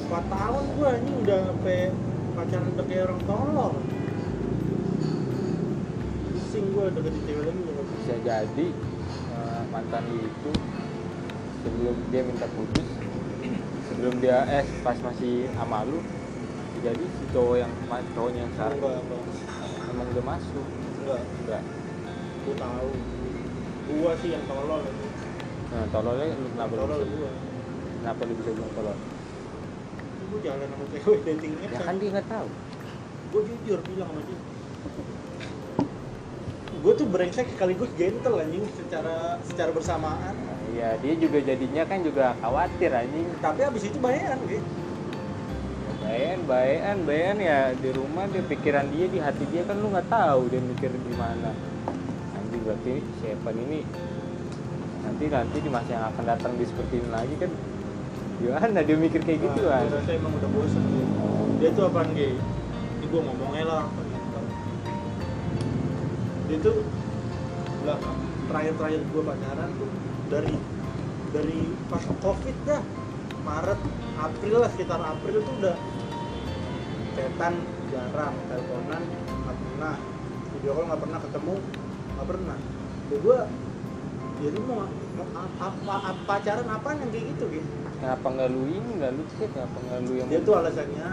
4 0.10 0.34
tahun 0.34 0.64
gue 0.74 0.88
anjing. 0.90 1.16
Udah 1.24 1.40
sampai 1.54 1.80
pacaran 2.34 2.68
udah 2.74 2.86
kayak 2.90 3.04
orang 3.08 3.22
tolol. 3.30 3.74
Pusing 6.34 6.66
gue 6.74 6.86
deketin 6.98 7.24
cewek 7.30 7.44
lagi 7.46 7.60
udah 7.62 7.74
nggak 7.74 7.88
bisa. 7.94 8.14
jadi 8.26 8.68
eh, 9.38 9.62
mantan 9.70 10.04
itu 10.12 10.52
sebelum 11.64 11.96
dia 12.10 12.22
minta 12.24 12.48
putus 12.56 12.88
sebelum 13.88 14.14
dia 14.22 14.46
eh 14.46 14.66
pas 14.86 14.96
masih 15.00 15.50
sama 15.58 15.84
lu 15.88 16.00
jadi 16.86 17.02
si 17.02 17.24
cowok 17.34 17.56
yang 17.58 17.72
cowoknya 18.14 18.46
yang 18.46 18.54
sekarang 18.54 18.78
enggak 18.78 19.02
enggak. 19.02 19.22
emang 19.90 20.08
udah 20.14 20.26
masuk. 20.30 20.68
Enggak. 21.02 21.22
Enggak. 21.26 21.64
Gue 22.46 22.56
tahu. 22.56 22.90
Gue 23.88 24.12
sih 24.22 24.30
yang 24.38 24.46
tolol 24.46 24.86
anjing. 24.86 25.17
Nah 25.68 25.84
tololnya 25.92 26.32
kenapa 26.32 26.74
lu 26.74 26.80
tolol 26.80 27.00
bisa 27.04 27.16
gue 27.20 27.32
kenapa 28.00 28.22
lu 28.24 28.34
bisa 28.40 28.50
bilang 28.56 28.72
tolol? 28.72 28.98
Gue 30.28 30.40
jalan 30.44 30.68
sama 30.68 30.86
cewek 30.92 31.20
dating 31.24 31.54
apps 31.60 31.72
ya 31.72 31.80
kan? 31.84 31.96
dia 32.00 32.10
nggak 32.16 32.28
tahu. 32.28 32.48
Gue 33.32 33.42
jujur 33.48 33.80
bilang 33.84 34.10
sama 34.12 34.22
dia. 34.24 34.40
Gue 36.78 36.94
tuh 36.94 37.08
brengsek 37.10 37.48
sekaligus 37.52 37.92
gentle 38.00 38.38
anjing 38.40 38.64
secara 38.80 39.42
secara 39.44 39.72
bersamaan. 39.76 40.36
Iya, 40.72 41.00
dia 41.04 41.14
juga 41.20 41.40
jadinya 41.42 41.84
kan 41.84 42.00
juga 42.06 42.38
khawatir 42.44 42.92
anjing. 42.94 43.28
tapi 43.40 43.66
abis 43.66 43.84
itu 43.88 43.98
bayaran 43.98 44.40
gitu 44.46 44.68
Bayan, 46.08 46.40
bayan, 46.48 46.98
bayan 47.04 47.38
ya 47.44 47.60
di 47.76 47.90
rumah 47.92 48.32
dia 48.32 48.40
pikiran 48.40 48.88
dia 48.96 49.12
di 49.12 49.20
hati 49.20 49.44
dia 49.52 49.68
kan 49.68 49.76
lu 49.76 49.92
nggak 49.92 50.08
tahu 50.08 50.48
dia 50.48 50.64
mikir 50.64 50.88
di 50.88 51.14
mana. 51.20 51.52
Anjing 52.40 52.62
berarti 52.64 52.94
si 53.20 53.26
Evan 53.28 53.58
ini 53.68 53.80
nanti 55.18 55.34
nanti 55.34 55.58
di 55.66 55.70
masa 55.74 55.98
yang 55.98 56.06
akan 56.14 56.24
datang 56.30 56.54
dia 56.62 56.68
seperti 56.70 57.02
ini 57.02 57.10
lagi 57.10 57.36
kan 57.42 57.50
gimana 58.38 58.86
dia 58.86 58.96
mikir 59.02 59.18
kayak 59.26 59.50
gitu 59.50 59.66
Nah, 59.66 59.82
kan? 59.82 59.98
rasa 59.98 60.12
emang 60.14 60.30
udah 60.38 60.50
bosen 60.54 60.84
dia 60.94 61.06
dia 61.58 61.70
tuh 61.74 61.90
apaan 61.90 62.14
gay 62.14 62.38
ini 62.38 63.06
gue 63.10 63.22
ngomongnya 63.26 63.66
lah 63.66 63.82
apa 63.90 64.02
gitu. 64.06 64.40
Dia 66.46 66.58
tuh 66.62 66.78
lah 67.90 67.98
terakhir-terakhir 68.46 69.02
gue 69.10 69.22
pacaran 69.26 69.70
tuh 69.82 69.90
dari 70.30 70.54
dari 71.34 71.60
pas 71.90 72.04
covid 72.22 72.58
dah 72.70 72.82
Maret 73.42 73.80
April 74.22 74.56
lah 74.62 74.70
sekitar 74.70 75.02
April 75.02 75.42
tuh 75.42 75.54
udah 75.66 75.78
cetan 77.18 77.54
jarang 77.90 78.38
teleponan 78.54 79.02
nggak 79.26 79.58
pernah. 79.66 79.96
Video 80.54 80.72
call 80.78 80.86
nggak 80.94 81.02
pernah 81.02 81.20
ketemu 81.26 81.56
nggak 82.14 82.28
pernah. 82.30 82.58
Ya 83.10 83.18
gue 83.18 83.40
jadi 84.38 84.58
mau, 84.64 84.86
mau 85.18 85.26
apa, 85.34 85.66
apa 85.98 86.22
pacaran 86.30 86.68
apa 86.70 86.88
yang 86.94 87.10
kayak 87.10 87.26
gitu 87.36 87.46
gitu 87.58 87.70
kenapa 87.98 88.26
nggak 88.30 88.50
lu 88.54 88.62
ini 88.70 88.92
nggak 89.02 89.12
lu 89.18 89.24
sih 89.38 89.48
kenapa 89.50 89.78
nggak 89.82 90.00
lu 90.06 90.12
yang 90.18 90.28
dia 90.30 90.40
tuh 90.46 90.54
alasannya 90.58 91.08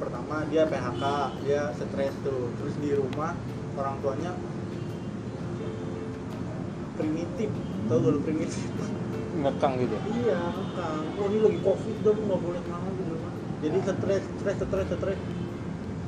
pertama 0.00 0.48
dia 0.48 0.64
PHK 0.64 1.04
dia 1.44 1.62
stres 1.76 2.14
tuh. 2.24 2.48
Terus 2.56 2.74
di 2.80 2.90
rumah 2.96 3.36
orang 3.76 4.00
tuanya 4.00 4.32
primitif. 6.96 7.50
Tau 7.90 8.00
gak 8.00 8.12
lu 8.16 8.20
primitif? 8.24 8.64
Ngekang 9.30 9.72
gitu 9.78 9.96
iya 10.26 10.40
kan 10.74 11.04
oh 11.16 11.26
ini 11.30 11.38
lagi 11.38 11.58
covid 11.62 11.96
dong 12.02 12.18
nggak 12.18 12.40
boleh 12.40 12.60
ke 12.64 12.70
mana 12.72 12.88
di 12.96 13.04
rumah. 13.04 13.32
Jadi 13.60 13.78
stres 13.84 14.24
stres 14.40 14.56
stres 14.58 14.88
stres. 14.88 15.20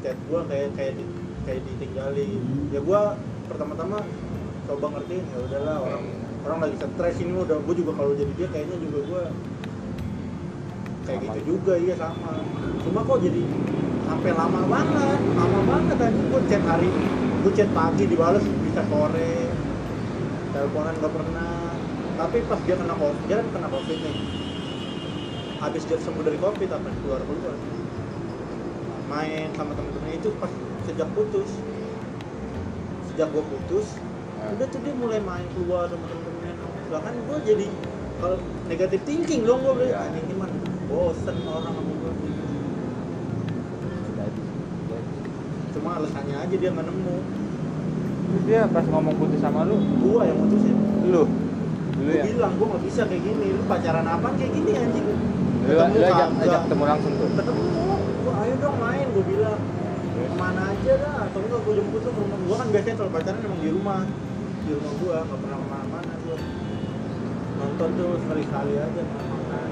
Chat 0.03 0.19
gua 0.27 0.43
kayak 0.51 0.75
kayak 0.75 0.93
di, 0.99 1.05
kayak 1.47 1.61
ditinggalin. 1.69 2.43
Ya 2.75 2.81
gua 2.83 3.15
pertama-tama 3.47 4.01
coba 4.63 4.87
ngertiin 4.99 5.25
ya 5.27 5.39
udahlah 5.43 5.77
orang 5.83 6.05
orang 6.43 6.59
lagi 6.67 6.77
stres 6.79 7.17
ini 7.23 7.33
udah 7.35 7.57
gue 7.63 7.75
juga 7.79 7.93
kalau 7.99 8.13
jadi 8.19 8.33
dia 8.35 8.49
kayaknya 8.51 8.77
juga 8.83 8.99
gue 9.07 9.23
kayak 11.03 11.19
Sama. 11.19 11.27
gitu 11.35 11.41
juga 11.55 11.73
iya 11.79 11.95
sama. 11.99 12.33
Cuma 12.83 13.01
kok 13.03 13.19
jadi 13.23 13.43
sampai 14.07 14.31
lama 14.35 14.61
banget 14.71 15.21
lama 15.35 15.61
banget 15.67 15.97
tadi 15.99 16.21
gue 16.31 16.41
chat 16.47 16.63
hari 16.67 16.91
gue 17.43 17.53
chat 17.59 17.71
pagi 17.75 18.05
dibalas 18.07 18.45
bisa 18.63 18.83
sore 18.87 19.35
teleponan 20.55 20.95
gak 21.03 21.13
pernah. 21.15 21.75
Tapi 22.13 22.39
pas 22.47 22.61
dia 22.63 22.77
kena 22.79 22.95
covid 22.95 23.23
dia 23.27 23.37
kan 23.43 23.47
kena 23.51 23.69
covid 23.71 23.99
nih. 23.99 24.17
Habis 25.63 25.83
dia 25.87 25.99
sembuh 25.99 26.23
dari 26.27 26.39
covid 26.39 26.69
apa 26.71 26.89
keluar 27.03 27.21
keluar. 27.23 27.57
Main 29.11 29.51
sama 29.59 29.75
temen-temen 29.75 30.11
itu 30.15 30.31
pas 30.39 30.51
sejak 30.87 31.09
putus. 31.19 31.51
Sejak 33.11 33.27
gue 33.31 33.43
putus. 33.43 33.99
Udah 34.57 34.67
tuh 34.69 34.81
dia 34.85 34.95
mulai 34.97 35.21
main 35.25 35.47
keluar 35.57 35.89
sama 35.89 36.05
temen-temennya. 36.07 36.55
Bahkan 36.93 37.15
gue 37.27 37.39
jadi 37.49 37.67
kalau 38.21 38.37
negatif 38.69 39.01
thinking 39.09 39.43
dong 39.49 39.61
gue 39.65 39.75
bilang 39.75 39.99
"Ah, 39.99 40.07
ini 40.13 40.21
gimana 40.31 40.55
bosen 40.87 41.37
orang 41.49 41.73
sama 41.73 41.81
gue 41.83 42.13
cuma 45.83 45.99
alasannya 45.99 46.37
aja 46.39 46.55
dia 46.55 46.71
nggak 46.71 46.87
nemu. 46.87 47.17
Terus 48.23 48.43
dia 48.47 48.61
pas 48.71 48.87
ngomong 48.87 49.15
putus 49.19 49.41
sama 49.43 49.67
lu, 49.67 49.83
gue 49.83 50.23
yang 50.23 50.39
mutusin. 50.39 50.77
Lu, 51.11 51.27
lu 51.99 52.11
ya, 52.15 52.23
bilang 52.23 52.55
gue 52.55 52.67
nggak 52.71 52.83
bisa 52.87 53.03
kayak 53.11 53.23
gini. 53.27 53.47
Lu 53.51 53.63
pacaran 53.67 54.07
apa 54.07 54.29
kayak 54.39 54.53
gini 54.55 54.71
anjing? 54.79 55.07
Lu, 55.11 55.75
ajak, 55.83 56.29
ajak 56.39 56.61
ketemu 56.71 56.85
langsung 56.87 57.13
tuh. 57.19 57.29
ketemu. 57.35 57.63
Gue 58.23 58.35
ayo 58.47 58.55
dong 58.63 58.77
main 58.79 59.07
gue 59.11 59.25
bilang. 59.27 59.61
Ke 60.13 60.35
mana 60.39 60.63
aja 60.71 60.93
dah? 61.03 61.15
Atau 61.27 61.41
enggak 61.43 61.61
gue 61.67 61.75
jemput 61.83 62.01
lu 62.05 62.11
ke 62.15 62.21
rumah. 62.21 62.39
Gue 62.47 62.57
kan 62.63 62.69
biasanya 62.71 62.97
kalau 63.03 63.11
pacaran 63.11 63.41
emang 63.43 63.61
di 63.61 63.71
rumah 63.75 63.99
di 64.63 64.71
rumah 64.79 64.93
gue 64.97 65.15
nggak 65.27 65.41
pernah 65.43 65.57
ke 65.59 65.67
mana-mana 65.67 66.13
gue 66.23 66.37
nonton 67.59 67.89
tuh 67.99 68.11
sekali-kali 68.27 68.75
aja 68.79 69.03
makan 69.03 69.69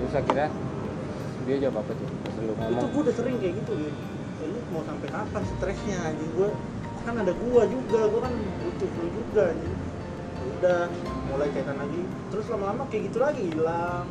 terus 0.00 0.14
akhirnya 0.16 0.48
dia 1.48 1.56
jawab 1.66 1.82
apa 1.82 1.92
tuh? 1.96 2.08
Pas 2.20 2.34
lu 2.36 2.52
itu 2.52 2.62
ngomong, 2.62 2.88
gue 2.92 3.00
udah 3.00 3.14
sering 3.16 3.36
kayak 3.40 3.54
gitu 3.64 3.72
gitu 3.80 4.02
ini 4.40 4.60
mau 4.72 4.82
sampai 4.84 5.08
kapan 5.08 5.42
stresnya 5.56 5.96
anjing? 6.04 6.30
Gue 6.36 6.48
kan 7.00 7.16
ada 7.16 7.32
gua 7.32 7.64
juga 7.64 8.00
gua 8.12 8.20
kan 8.28 8.32
butuh 8.36 8.90
lu 8.92 9.08
juga 9.08 9.42
anjing. 9.52 9.76
Ya 10.40 10.44
udah 10.60 10.80
mulai 11.32 11.48
chatan 11.52 11.76
lagi. 11.76 12.02
Terus 12.32 12.46
lama-lama 12.52 12.82
kayak 12.92 13.02
gitu 13.08 13.18
lagi 13.20 13.42
hilang. 13.52 14.06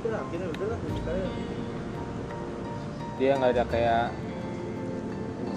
Udah 0.00 0.16
akhirnya 0.20 0.48
udahlah 0.48 0.78
kayak 0.80 1.30
dia 3.20 3.30
nggak 3.36 3.52
ada 3.52 3.64
kayak 3.68 4.04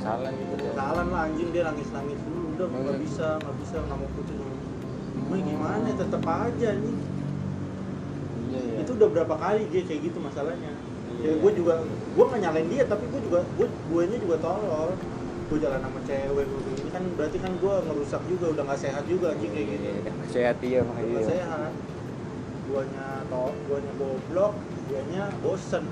penyesalan 0.03 0.33
gitu 0.35 0.53
kesalan 0.67 1.07
lah 1.07 1.21
anjing 1.23 1.49
dia 1.55 1.63
nangis 1.63 1.89
nangis 1.95 2.19
dulu. 2.27 2.43
Udah 2.53 2.65
nggak 2.67 2.83
Hmm. 2.93 3.05
bisa 3.07 3.27
nggak 3.39 3.55
bisa 3.63 3.75
nggak 3.79 3.97
mau 3.97 4.09
putus 4.13 4.37
Cuma 5.23 5.35
gimana 5.39 5.87
tetep 5.87 6.21
aja 6.27 6.67
anjing. 6.75 6.97
Iya 8.53 8.59
ya. 8.59 8.75
itu 8.83 8.91
udah 8.93 9.07
berapa 9.09 9.35
kali 9.39 9.61
dia 9.71 9.81
kayak 9.87 10.01
gitu 10.03 10.17
masalahnya. 10.19 10.71
Iya. 11.23 11.23
ya 11.23 11.33
gue 11.39 11.51
juga 11.55 11.73
gue 11.87 12.25
nggak 12.27 12.41
nyalain 12.43 12.67
dia 12.67 12.83
tapi 12.85 13.03
gue 13.07 13.21
juga 13.23 13.39
gue 13.55 13.67
gue 13.71 14.03
juga 14.19 14.37
tolol. 14.43 14.91
Gue 15.47 15.57
jalan 15.59 15.79
sama 15.79 15.99
cewek 16.03 16.43
gue 16.43 16.59
begini 16.67 16.89
kan 16.91 17.03
berarti 17.15 17.37
kan 17.39 17.53
gue 17.55 17.73
ngerusak 17.87 18.21
juga 18.27 18.45
udah 18.57 18.63
nggak 18.67 18.79
sehat 18.81 19.03
juga 19.07 19.27
anjing 19.31 19.51
kayak 19.55 19.67
Iya, 19.71 19.91
udah 20.03 20.27
sehat 20.27 20.57
iya 20.59 20.79
makanya 20.83 21.07
nggak 21.07 21.23
iya. 21.23 21.31
sehat. 21.31 21.71
Guanya 22.67 23.07
to 23.31 23.43
guanya 23.69 23.91
goblok 23.95 24.53
guanya 24.91 25.23
bosen. 25.39 25.85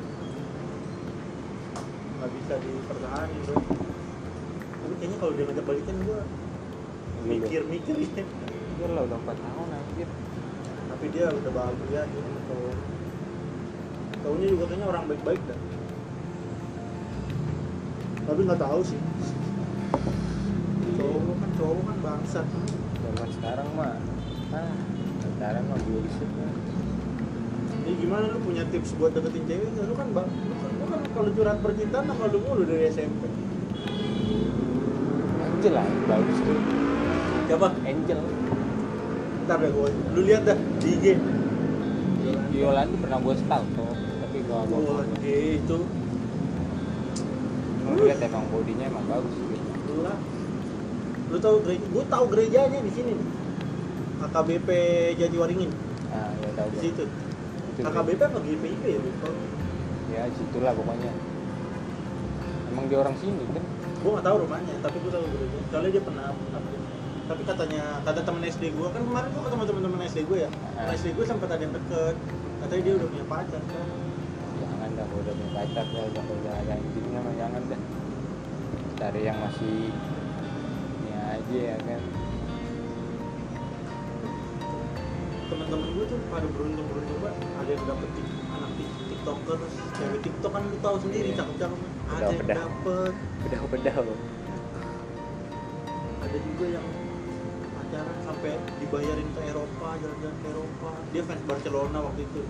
Nggak 2.19 2.29
bisa 2.37 2.53
dipertahankan 2.59 3.80
kayaknya 5.01 5.17
kalau 5.17 5.33
dia 5.33 5.45
ngajak 5.49 5.65
balikan 5.65 5.97
gue 6.05 6.19
mikir 7.25 7.61
mikir 7.65 7.95
ya. 7.97 8.21
Iya 8.77 8.87
lah 8.93 9.01
udah 9.09 9.17
4 9.17 9.33
tahun 9.33 9.67
anjir. 9.73 10.09
tapi 10.93 11.05
dia 11.09 11.25
udah 11.33 11.51
bahagia 11.57 12.01
gitu 12.05 12.21
sama 12.21 12.41
cowok 12.45 12.77
cowoknya 14.21 14.47
juga 14.53 14.63
kayaknya 14.69 14.85
orang 14.85 15.03
baik-baik 15.09 15.41
dah. 15.49 15.59
Tapi 18.21 18.39
nggak 18.45 18.61
tahu 18.61 18.79
sih. 18.85 18.99
Cowok 21.01 21.35
kan 21.41 21.51
cowok 21.57 21.81
kan 21.89 21.97
bangsat. 22.05 22.45
Zaman 23.01 23.29
sekarang 23.33 23.67
mah 23.73 23.97
ah, 24.53 24.73
pacaran 25.25 25.63
mah 25.65 25.79
bullshit 25.89 26.29
lah. 26.37 26.53
jadi 27.81 27.97
gimana 27.97 28.29
lu 28.29 28.39
punya 28.45 28.61
tips 28.69 28.93
buat 29.01 29.09
deketin 29.17 29.41
cewek 29.49 29.73
lu 29.73 29.95
kan 29.97 30.07
bang 30.13 30.29
lu 30.29 30.53
kan, 30.53 30.69
lu 30.77 30.85
kan 30.85 31.01
kalau 31.17 31.29
curhat 31.33 31.57
percintaan 31.65 32.05
sama 32.05 32.29
lu 32.29 32.39
mulu 32.45 32.61
dari 32.61 32.93
SMP 32.93 33.25
Angel 35.61 35.77
lah, 35.77 35.85
bagus 36.09 36.37
tuh. 36.41 36.57
siapa 37.45 37.69
Angel. 37.85 38.17
ntar 39.45 39.61
deh 39.61 39.69
gue 39.69 39.89
lu 40.17 40.21
lihat 40.25 40.41
dah 40.49 40.57
di 40.57 40.89
IG 40.97 41.05
Yolanda 42.57 42.97
pernah 42.97 43.21
gue 43.21 43.33
stalk 43.37 43.61
kok, 43.77 43.93
tapi 43.93 44.37
gue 44.41 44.57
gak 44.57 44.65
mau. 44.73 45.05
itu 45.21 45.77
Gue 47.85 48.03
liat 48.09 48.25
emang 48.25 48.49
bodinya 48.49 48.89
emang 48.89 49.05
bagus 49.05 49.37
gitu. 49.37 49.61
lu 49.85 50.01
lah 50.01 50.17
lu 51.29 51.37
tahu 51.37 51.55
gereja 51.61 51.85
gue 51.93 52.03
tahu 52.09 52.23
gerejanya 52.33 52.79
di 52.81 52.91
sini 52.97 53.11
nih 53.13 53.27
AKBP 54.25 54.69
Jatiwaringin 55.21 55.69
Nah, 56.09 56.33
ya 56.41 56.49
tahu 56.57 56.67
di 56.73 56.79
situ 56.89 57.05
Itu 57.77 57.85
AKBP 57.85 58.17
apa 58.17 58.39
GPIP 58.41 58.81
ya 58.81 58.97
lupa 58.97 59.29
Ya, 60.09 60.25
situlah 60.33 60.73
pokoknya. 60.73 61.13
Emang 62.73 62.89
dia 62.89 62.97
orang 62.99 63.13
sini 63.21 63.45
kan? 63.53 63.63
Gue 64.01 64.09
nggak 64.11 64.25
tahu 64.25 64.37
rumahnya 64.39 64.73
tapi 64.81 64.97
gue 64.97 65.11
tahu 65.11 65.25
gereja 65.27 65.57
soalnya 65.67 65.91
dia 65.91 66.03
pernah 66.03 66.23
update. 66.29 66.85
tapi 67.23 67.41
katanya 67.45 67.83
kata 68.01 68.19
temen 68.21 68.41
SD 68.43 68.63
gue 68.71 68.87
kan 68.89 69.01
kemarin 69.01 69.29
gue 69.29 69.41
ketemu 69.41 69.63
temen-temen 69.63 69.99
SD 70.03 70.19
gue 70.25 70.37
ya 70.39 70.49
temen. 70.49 70.91
SD 70.91 71.07
gue 71.13 71.25
sempat 71.25 71.49
ada 71.49 71.61
yang 71.61 71.71
deket 71.71 72.15
katanya 72.59 72.81
dia 72.81 72.93
udah 72.95 73.07
punya 73.07 73.25
pacar 73.27 73.61
kan 73.63 73.87
Jangan 74.61 74.89
dah, 74.93 75.05
udah 75.07 75.33
punya 75.33 75.51
pacar 75.55 75.85
dah, 75.87 76.03
udah 76.03 76.23
udah 76.23 76.53
ada 76.55 76.71
anjingnya 76.75 77.19
mah 77.19 77.33
jangan 77.33 77.61
dah. 77.65 77.81
Cari 78.95 79.21
yang 79.23 79.37
masih 79.39 79.89
ini 80.99 81.11
aja 81.15 81.57
ya 81.57 81.77
kan. 81.79 82.01
temen-temen 85.47 85.87
gue 85.91 86.05
tuh 86.07 86.19
pada 86.27 86.47
beruntung 86.47 86.85
beruntung 86.87 87.19
banget 87.19 87.43
ada 87.51 87.69
yang 87.69 87.83
dapet 87.83 88.09
anak 88.49 88.71
tik- 88.73 88.97
tiktoker 89.09 89.59
cewek 89.91 90.19
tiktok 90.23 90.51
kan 90.51 90.61
lu 90.63 90.77
tahu 90.79 90.95
sendiri 90.97 91.27
Iya. 91.27 91.37
cakep-cakep 91.37 91.79
ada 91.79 92.00
yang 92.13 92.19
Bedah-bedah. 92.21 92.57
dapet 92.57 93.13
Bedah-bedah 93.41 93.95
ada 96.21 96.37
juga 96.37 96.65
yang 96.69 96.87
pacaran 97.73 98.17
sampai 98.21 98.51
dibayarin 98.77 99.27
ke 99.27 99.41
Eropa 99.43 99.87
jalan-jalan 99.97 100.37
ke 100.37 100.47
Eropa 100.47 100.89
dia 101.09 101.21
fans 101.21 101.43
Barcelona 101.43 101.97
waktu 102.01 102.21
itu 102.23 102.41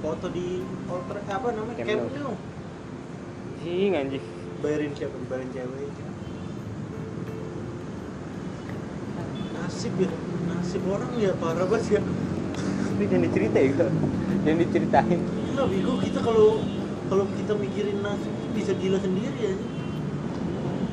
foto 0.00 0.26
di 0.28 0.46
Old 0.86 1.04
Tra- 1.06 1.26
apa 1.28 1.48
namanya 1.52 1.76
Camp 1.78 2.10
Nou. 2.10 2.10
Nou 2.10 2.36
Anjing 3.60 3.92
anjing. 3.92 4.24
bayarin 4.58 4.92
siapa 4.92 5.14
dibayarin 5.14 5.50
cewek 5.52 5.90
nasib 9.52 9.94
ya 9.96 10.10
nasib 10.48 10.82
orang 10.84 11.12
ya 11.16 11.32
parah 11.34 11.64
banget 11.64 11.96
ya 11.96 12.02
Ini 12.90 13.04
jangan 13.06 13.24
diceritain 13.24 13.70
kok. 13.72 13.90
Jangan 14.44 14.58
diceritain. 14.60 15.20
gila 15.24 15.64
bego 15.64 15.92
kita 16.00 16.20
kalau 16.20 16.60
kalau 17.10 17.26
kita 17.34 17.52
mikirin 17.58 17.98
nasib 18.06 18.32
bisa 18.54 18.72
gila 18.78 18.98
sendiri 19.02 19.38
ya 19.42 19.52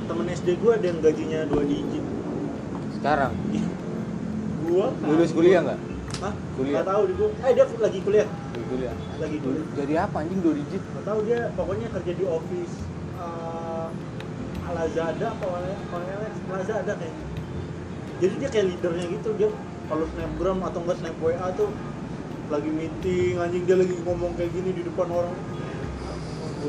temen 0.09 0.25
SD 0.33 0.57
gue 0.57 0.71
ada 0.73 0.85
yang 0.89 0.99
gajinya 1.05 1.39
dua 1.45 1.63
digit 1.63 2.05
Sekarang 2.97 3.31
gua 4.67 4.89
lulus 5.05 5.31
kuliah 5.31 5.61
nggak? 5.63 5.79
Hah? 6.17 6.33
Kuliah. 6.57 6.81
Nggak 6.81 6.87
tahu 6.89 7.01
di 7.05 7.13
gua. 7.13 7.29
Eh 7.45 7.51
dia 7.53 7.65
lagi 7.77 7.99
kuliah. 8.01 8.27
Kuliah. 8.67 8.95
Lagi 9.21 9.37
kuliah. 9.37 9.65
Jadi 9.77 9.93
apa 9.95 10.15
anjing 10.25 10.41
2 10.41 10.59
digit? 10.59 10.81
Nggak 10.81 11.05
tahu 11.05 11.19
dia 11.29 11.39
pokoknya 11.53 11.87
kerja 11.93 12.11
di 12.17 12.25
office 12.25 12.73
uh, 13.21 13.87
Lazada 14.73 15.27
apa 15.31 15.45
OLX 15.47 16.35
Lazada 16.51 16.93
kayaknya. 16.97 17.25
Jadi 18.17 18.33
dia 18.41 18.49
kayak 18.49 18.65
leadernya 18.73 19.05
gitu 19.13 19.29
dia 19.37 19.49
kalau 19.87 20.05
snapgram 20.11 20.59
atau 20.65 20.79
enggak 20.83 20.97
snap 20.99 21.17
WA 21.21 21.47
tuh 21.55 21.69
lagi 22.47 22.69
meeting 22.71 23.33
anjing 23.39 23.63
dia 23.63 23.75
lagi 23.77 23.95
ngomong 24.03 24.31
kayak 24.35 24.51
gini 24.51 24.69
di 24.73 24.81
depan 24.83 25.07
orang 25.11 25.35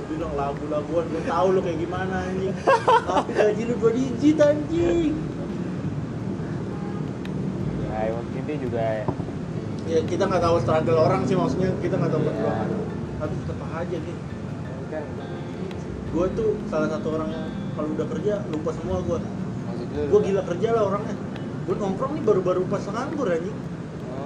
bilang 0.08 0.32
lagu-laguan 0.34 1.04
gue 1.12 1.22
tahu 1.28 1.46
lo 1.52 1.60
kayak 1.60 1.78
gimana 1.84 2.14
anjing. 2.24 2.54
Tapi 3.06 3.30
gaji 3.36 3.62
lu 3.68 3.74
dua 3.76 3.92
digit 3.92 4.38
anjing. 4.40 5.12
Ya, 7.88 7.98
emang 8.08 8.26
ini 8.32 8.54
juga 8.56 8.80
ya. 8.80 9.06
Kita 10.04 10.22
nggak 10.28 10.42
tahu 10.44 10.56
struggle 10.60 10.98
orang 11.00 11.24
sih 11.24 11.36
maksudnya 11.36 11.72
kita 11.80 11.96
nggak 11.96 12.12
tahu 12.12 12.22
perjuangan 12.24 12.68
tapi 13.18 13.34
tetap 13.34 13.68
aja 13.74 13.96
nih 13.98 14.16
kan. 14.88 15.04
Gue 16.08 16.26
tuh 16.38 16.50
salah 16.70 16.88
satu 16.88 17.08
orang 17.18 17.28
yang 17.34 17.46
kalau 17.76 17.88
udah 17.92 18.06
kerja 18.06 18.32
lupa 18.48 18.70
semua 18.72 18.98
gue 19.04 19.18
gue 19.98 20.20
gila 20.24 20.42
kerja 20.44 20.68
lah 20.72 20.82
orangnya. 20.92 21.16
Gue 21.68 21.76
nongkrong 21.76 22.12
nih 22.16 22.22
baru-baru 22.24 22.62
pas 22.70 22.84
nganggur 22.84 23.28
anjing. 23.28 23.58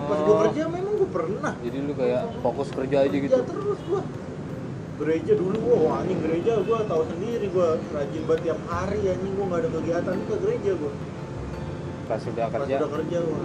Pas 0.07 0.19
gue 0.19 0.35
Oh, 0.35 0.43
kerja 0.51 0.63
memang 0.67 0.95
gue 0.99 1.09
pernah. 1.11 1.53
Jadi 1.63 1.79
lu 1.79 1.93
kayak 1.95 2.23
fokus 2.43 2.69
kerja 2.75 2.97
aja 3.07 3.17
kerja 3.17 3.23
gitu. 3.23 3.43
terus 3.47 3.81
gue 3.87 4.03
gereja 5.03 5.33
dulu 5.35 5.59
wah 5.67 5.99
anjing 5.99 6.23
gereja 6.23 6.63
gue 6.63 6.79
tahu 6.87 7.03
sendiri 7.11 7.47
gue 7.51 7.69
rajin 7.91 8.23
banget 8.31 8.41
tiap 8.47 8.61
hari 8.71 9.01
anjing 9.11 9.33
gue 9.35 9.45
nggak 9.51 9.61
ada 9.67 9.71
kegiatan 9.75 10.17
ke 10.31 10.35
gereja 10.39 10.71
gue 10.79 10.93
pas 12.07 12.21
sudah 12.23 12.47
pas 12.47 12.55
kerja? 12.63 12.77
udah 12.79 12.91
kerja 13.03 13.19
gue 13.19 13.43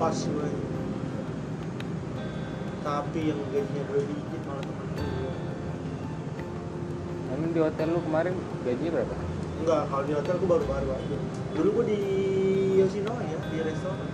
pas 0.00 0.16
gue 0.16 0.48
tapi 2.80 3.20
yang 3.28 3.40
gajinya 3.52 3.82
dua 3.92 4.00
digit 4.08 4.42
malah 4.48 4.64
temen 4.64 4.88
gue 4.96 5.30
emang 7.36 7.50
di 7.52 7.60
hotel 7.60 7.86
lu 7.92 8.00
kemarin 8.04 8.34
gajinya 8.64 8.90
berapa? 9.00 9.16
Enggak 9.60 9.82
kalau 9.92 10.04
di 10.08 10.12
hotel 10.16 10.34
gue 10.40 10.48
baru 10.48 10.64
baru 10.64 10.88
aja. 10.92 11.16
Dulu 11.56 11.68
gue 11.80 11.84
di 11.88 12.00
Yoshinoya 12.80 13.24
ya 13.28 13.38
di 13.52 13.58
restoran. 13.64 14.08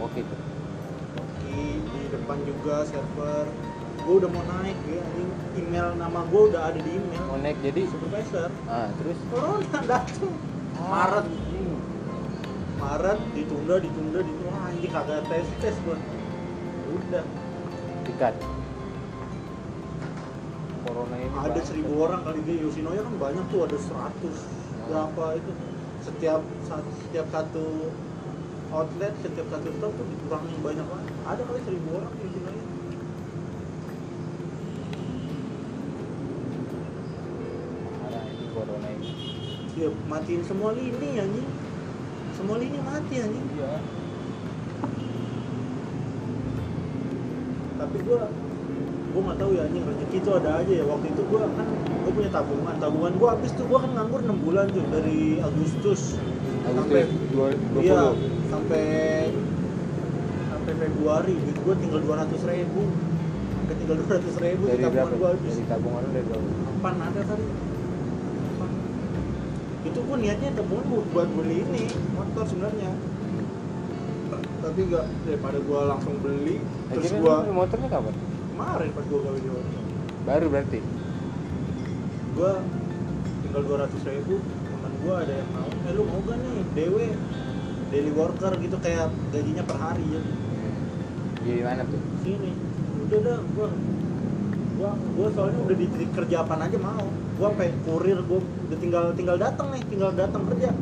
Oke 0.00 0.20
tuh. 0.24 0.40
Di, 1.44 1.80
di 1.80 2.00
depan 2.12 2.38
juga 2.44 2.84
server 2.88 3.44
gue 4.08 4.24
udah 4.24 4.30
mau 4.32 4.40
naik 4.40 4.78
ya 4.88 5.04
email 5.60 5.92
nama 6.00 6.24
gue 6.32 6.42
udah 6.48 6.72
ada 6.72 6.80
di 6.80 6.96
email. 6.96 7.22
Mau 7.28 7.36
naik 7.44 7.60
jadi? 7.60 7.84
Supervisor. 7.92 8.48
Ah 8.64 8.88
terus? 8.96 9.20
Corona 9.28 9.80
datang 9.90 10.32
Maret 10.80 11.28
anjing. 11.28 11.76
Maret 12.80 13.20
ditunda 13.36 13.74
ditunda 13.76 14.24
ditunda. 14.24 14.48
Wah, 14.48 14.72
anjing 14.72 14.88
kagak 14.88 15.28
tes 15.28 15.44
tes 15.60 15.76
gue 15.84 15.96
udah. 16.88 17.24
Dikat. 18.08 18.34
Corona 20.88 21.16
ini 21.20 21.36
ada 21.36 21.60
seribu 21.60 21.92
orang 22.00 22.24
kali 22.24 22.40
dia. 22.48 22.64
Yoshinoya 22.64 23.04
kan 23.04 23.14
banyak 23.20 23.44
tuh 23.52 23.68
ada 23.68 23.76
seratus. 23.76 24.38
Berapa 24.88 25.36
itu? 25.36 25.52
Setiap 26.00 26.40
satu 26.64 26.90
setiap 27.04 27.28
satu 27.28 27.92
outlet 28.72 29.12
setiap 29.20 29.52
satu 29.52 29.68
store 29.68 29.92
tuh 29.92 30.06
dikurangin 30.16 30.58
banyak 30.64 30.86
banget. 30.88 31.12
Ada 31.28 31.42
kali 31.44 31.60
seribu 31.68 31.88
orang 31.92 32.08
di 32.16 32.24
Yoshinoya 32.24 32.78
Parah 38.08 38.24
ini 38.24 38.46
corona 38.56 38.88
ini 38.88 39.10
dia 39.78 39.94
matiin 40.10 40.42
semua 40.42 40.74
lini 40.74 41.22
anjing. 41.22 41.48
Semua 42.34 42.58
lini 42.58 42.78
mati 42.82 43.14
anjing. 43.22 43.46
Iya. 43.54 43.78
Tapi 47.78 47.96
gua 48.02 48.26
gua 49.14 49.20
nggak 49.30 49.38
tahu 49.38 49.50
ya 49.54 49.62
anjing. 49.70 49.84
Rezeki 49.86 50.16
itu 50.18 50.30
ada 50.34 50.50
aja 50.58 50.72
ya. 50.82 50.82
Waktu 50.82 51.06
itu 51.14 51.22
gua 51.30 51.46
kan 51.46 51.68
gua 52.02 52.10
punya 52.10 52.30
tabungan. 52.34 52.74
Tabungan 52.82 53.12
gua 53.22 53.28
habis 53.38 53.54
tuh 53.54 53.64
gua 53.70 53.78
kan 53.86 53.90
nganggur 53.94 54.20
6 54.26 54.42
bulan 54.42 54.66
tuh 54.74 54.82
dari 54.90 55.38
Agustus 55.38 56.18
sampai 56.68 57.00
Agustus 57.06 57.32
dua 57.32 57.48
dua 57.72 57.80
iya 57.80 58.02
sampai 58.50 58.84
sampai 60.50 60.72
Februari. 60.74 61.34
Gitu 61.38 61.58
gua 61.62 61.74
tinggal 61.78 62.00
200 62.02 62.50
ribu. 62.50 62.82
Sampai 63.54 63.74
tinggal 63.78 63.96
200 64.10 64.42
ribu 64.42 64.62
dari 64.66 64.82
tabungan 64.82 65.14
gua 65.22 65.28
habis. 65.38 65.54
Dari 65.54 65.70
tabungan 65.70 66.00
lu 66.02 66.10
dari 66.10 66.26
berapa? 66.26 66.48
Apaan 66.66 66.98
ada 66.98 67.22
Apaan? 67.22 67.67
Itu 69.88 69.98
gua 70.04 70.16
niatnya 70.20 70.50
tabungan 70.52 70.86
buat, 70.92 71.06
buat 71.16 71.28
beli 71.32 71.64
ini 71.64 71.84
motor 72.12 72.44
sebenarnya. 72.44 72.90
Tapi 74.58 74.80
enggak 74.84 75.06
daripada 75.24 75.58
gua 75.64 75.80
langsung 75.96 76.14
beli 76.20 76.60
terus 76.92 77.08
Akhirnya 77.08 77.20
gua 77.24 77.34
lu 77.48 77.52
motornya 77.56 77.88
kapan? 77.88 78.14
Kemarin 78.52 78.90
pas 78.92 79.04
gua 79.08 79.18
di 79.32 79.50
motor 79.50 79.82
baru 80.28 80.46
berarti? 80.52 80.78
Gua 82.36 82.52
tinggal 83.40 83.62
200 83.64 84.10
ribu 84.12 84.34
teman 84.44 84.92
gua 85.00 85.14
ada 85.24 85.32
yang 85.32 85.50
mau. 85.56 85.68
Eh 85.72 85.92
lu 85.96 86.02
mau 86.04 86.20
gak 86.28 86.36
nih? 86.36 86.56
DW 86.76 86.96
daily 87.88 88.12
worker 88.12 88.52
gitu 88.60 88.76
kayak 88.84 89.08
gajinya 89.32 89.64
per 89.64 89.76
hari 89.80 90.04
ya. 90.04 90.20
Di 91.40 91.64
mana 91.64 91.82
tuh? 91.88 92.00
Sini. 92.20 92.52
Udah 93.08 93.18
dah 93.24 93.38
gua 93.56 93.68
gua 94.76 94.90
gua 95.16 95.28
soalnya 95.32 95.58
udah 95.64 95.76
di 95.80 96.06
kerja 96.12 96.36
apaan 96.44 96.62
aja 96.68 96.76
mau 96.76 97.08
gua 97.38 97.54
sampai 97.54 97.70
kurir 97.86 98.18
gua 98.26 98.42
udah 98.42 98.78
tinggal 98.82 99.04
tinggal 99.14 99.36
datang 99.38 99.70
nih 99.70 99.82
tinggal 99.86 100.10
datang 100.10 100.42
kerja. 100.50 100.74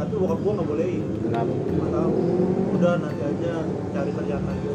Tapi 0.00 0.12
bokap 0.16 0.38
gua 0.40 0.52
nggak 0.56 0.68
bolehin. 0.72 1.04
Kenapa? 1.28 1.52
Nggak 1.52 1.90
tahu. 1.92 2.12
Udah 2.80 2.92
nanti 2.96 3.22
aja 3.28 3.52
cari 3.92 4.10
kerjaan 4.16 4.42
lagi. 4.48 4.72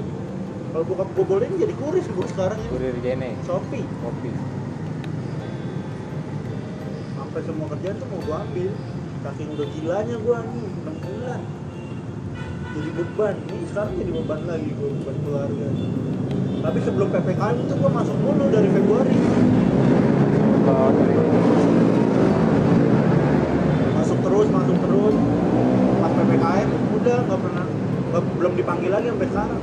Kalau 0.69 0.85
bokap 0.85 1.09
gua 1.17 1.25
bolehin 1.25 1.57
jadi 1.57 1.73
kurir 1.73 2.05
gua 2.13 2.27
sekarang 2.29 2.57
ini 2.61 2.67
kurir 2.69 2.95
jene 3.01 3.29
Shopee. 3.49 3.81
Kopi 3.81 4.31
sampai 7.17 7.41
semua 7.49 7.65
kerjaan 7.73 7.95
tuh 7.97 8.07
mau 8.13 8.21
gua 8.29 8.37
ambil. 8.45 8.71
Saking 9.23 9.49
udah 9.57 9.67
gilanya 9.73 10.15
gua 10.21 10.37
nih 10.45 10.67
6 10.83 11.05
bulan 11.07 11.41
jadi 12.73 12.89
beban. 12.93 13.35
Ini 13.47 13.65
sekarang 13.71 13.93
jadi 13.97 14.11
beban 14.21 14.41
lagi 14.45 14.69
gua 14.77 14.89
beban 15.01 15.17
keluarga. 15.25 15.67
Tapi 16.63 16.79
sebelum 16.83 17.07
ppkm 17.09 17.55
itu 17.57 17.73
gua 17.79 17.91
masuk 17.95 18.17
dulu 18.21 18.45
dari 18.53 18.69
Februari 18.69 19.17
masuk 20.63 20.95
terus 24.23 24.47
masuk 24.47 24.79
terus. 24.79 25.15
Pas 25.99 26.11
ppkm 26.15 26.69
udah 27.03 27.17
nggak 27.27 27.41
pernah 27.43 27.67
nggak- 28.11 28.27
belum 28.39 28.53
dipanggil 28.55 28.91
lagi 28.95 29.07
sampai 29.11 29.27
sekarang. 29.27 29.59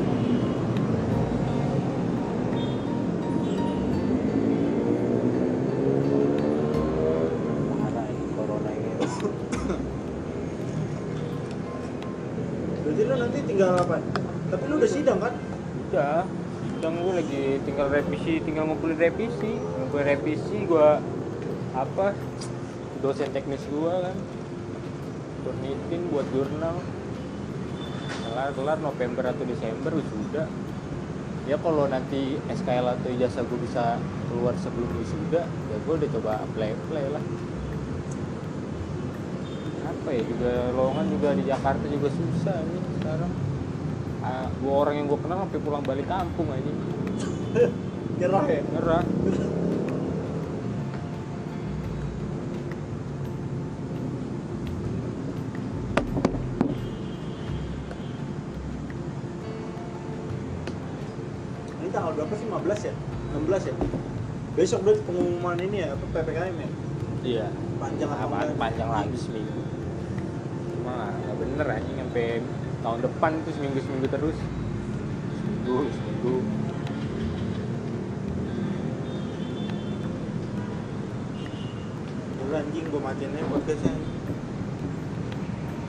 Berarti 12.81 13.05
nanti 13.07 13.39
tinggal 13.49 13.73
apa? 13.81 13.97
Tapi 14.51 14.65
lu 14.69 14.75
udah 14.77 14.91
sidang 14.91 15.19
kan? 15.23 15.33
Udah. 15.89 16.27
Sedang 16.77 16.97
gue 16.97 17.13
lagi 17.13 17.61
tinggal 17.69 17.93
revisi 17.93 18.41
tinggal 18.41 18.65
ngumpulin 18.69 18.97
revisi 18.97 19.53
ngumpulin 19.91 20.07
revisi 20.07 20.71
gue 20.71 20.89
apa 21.75 22.15
dosen 23.03 23.27
teknis 23.35 23.59
gue 23.67 23.91
kan. 23.91 24.15
Turnitin 25.43 26.01
buat 26.15 26.31
jurnal. 26.31 26.79
Kelar 28.23 28.55
kelar 28.55 28.79
November 28.79 29.35
atau 29.35 29.43
Desember 29.43 29.91
sudah 29.99 30.47
ya 31.51 31.59
kalau 31.59 31.91
nanti 31.91 32.39
SKL 32.47 32.87
atau 32.87 33.11
ijazah 33.11 33.43
gue 33.43 33.59
bisa 33.67 33.99
keluar 34.31 34.55
sebelum 34.63 34.87
wisuda 34.95 35.43
ya 35.43 35.77
gue 35.83 35.95
udah 35.99 36.11
coba 36.15 36.31
apply 36.47 36.71
apply 36.71 37.05
lah. 37.11 37.25
Apa 39.91 40.09
ya 40.15 40.23
juga 40.23 40.53
lowongan 40.71 41.07
juga 41.11 41.29
di 41.35 41.45
Jakarta 41.51 41.85
juga 41.91 42.09
susah 42.15 42.63
nih 42.63 42.83
sekarang. 43.03 43.33
Ah, 44.23 44.47
dua 44.63 44.87
orang 44.87 45.03
yang 45.03 45.07
gue 45.11 45.19
kenal 45.19 45.43
sampai 45.51 45.59
pulang 45.59 45.83
balik 45.83 46.07
kampung 46.07 46.47
aja. 46.55 46.73
Nyerah 48.23 48.47
ya? 48.47 48.63
Nyerah 48.71 49.03
berapa 62.31 62.71
sih 62.71 62.87
15 62.87 62.87
ya? 62.87 62.95
16 63.35 63.67
ya? 63.67 63.75
Besok 64.55 64.81
berarti 64.87 65.03
pengumuman 65.03 65.59
ini 65.59 65.83
ya 65.83 65.99
apa 65.99 66.05
ppkm 66.15 66.57
ya? 66.63 66.71
Iya. 67.27 67.47
Panjang 67.83 68.11
apa 68.15 68.55
panjang 68.55 68.87
lagi 68.87 69.19
seminggu? 69.19 69.59
Cuma 70.79 71.11
nggak 71.11 71.37
bener 71.43 71.67
anjing 71.67 71.97
sampai 71.99 72.39
tahun 72.87 72.99
depan 73.03 73.31
tuh 73.43 73.53
seminggu 73.59 73.79
seminggu 73.83 74.07
terus. 74.07 74.39
Seminggu 75.43 75.91
seminggu. 75.91 76.35
Udah 82.47 82.63
anjing 82.63 82.87
gue 82.87 83.01
matiin 83.03 83.35
aja 83.35 83.47
podcastnya. 83.51 83.95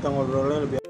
Kita 0.01 0.07
ngobrolnya 0.09 0.65
lebih 0.65 0.80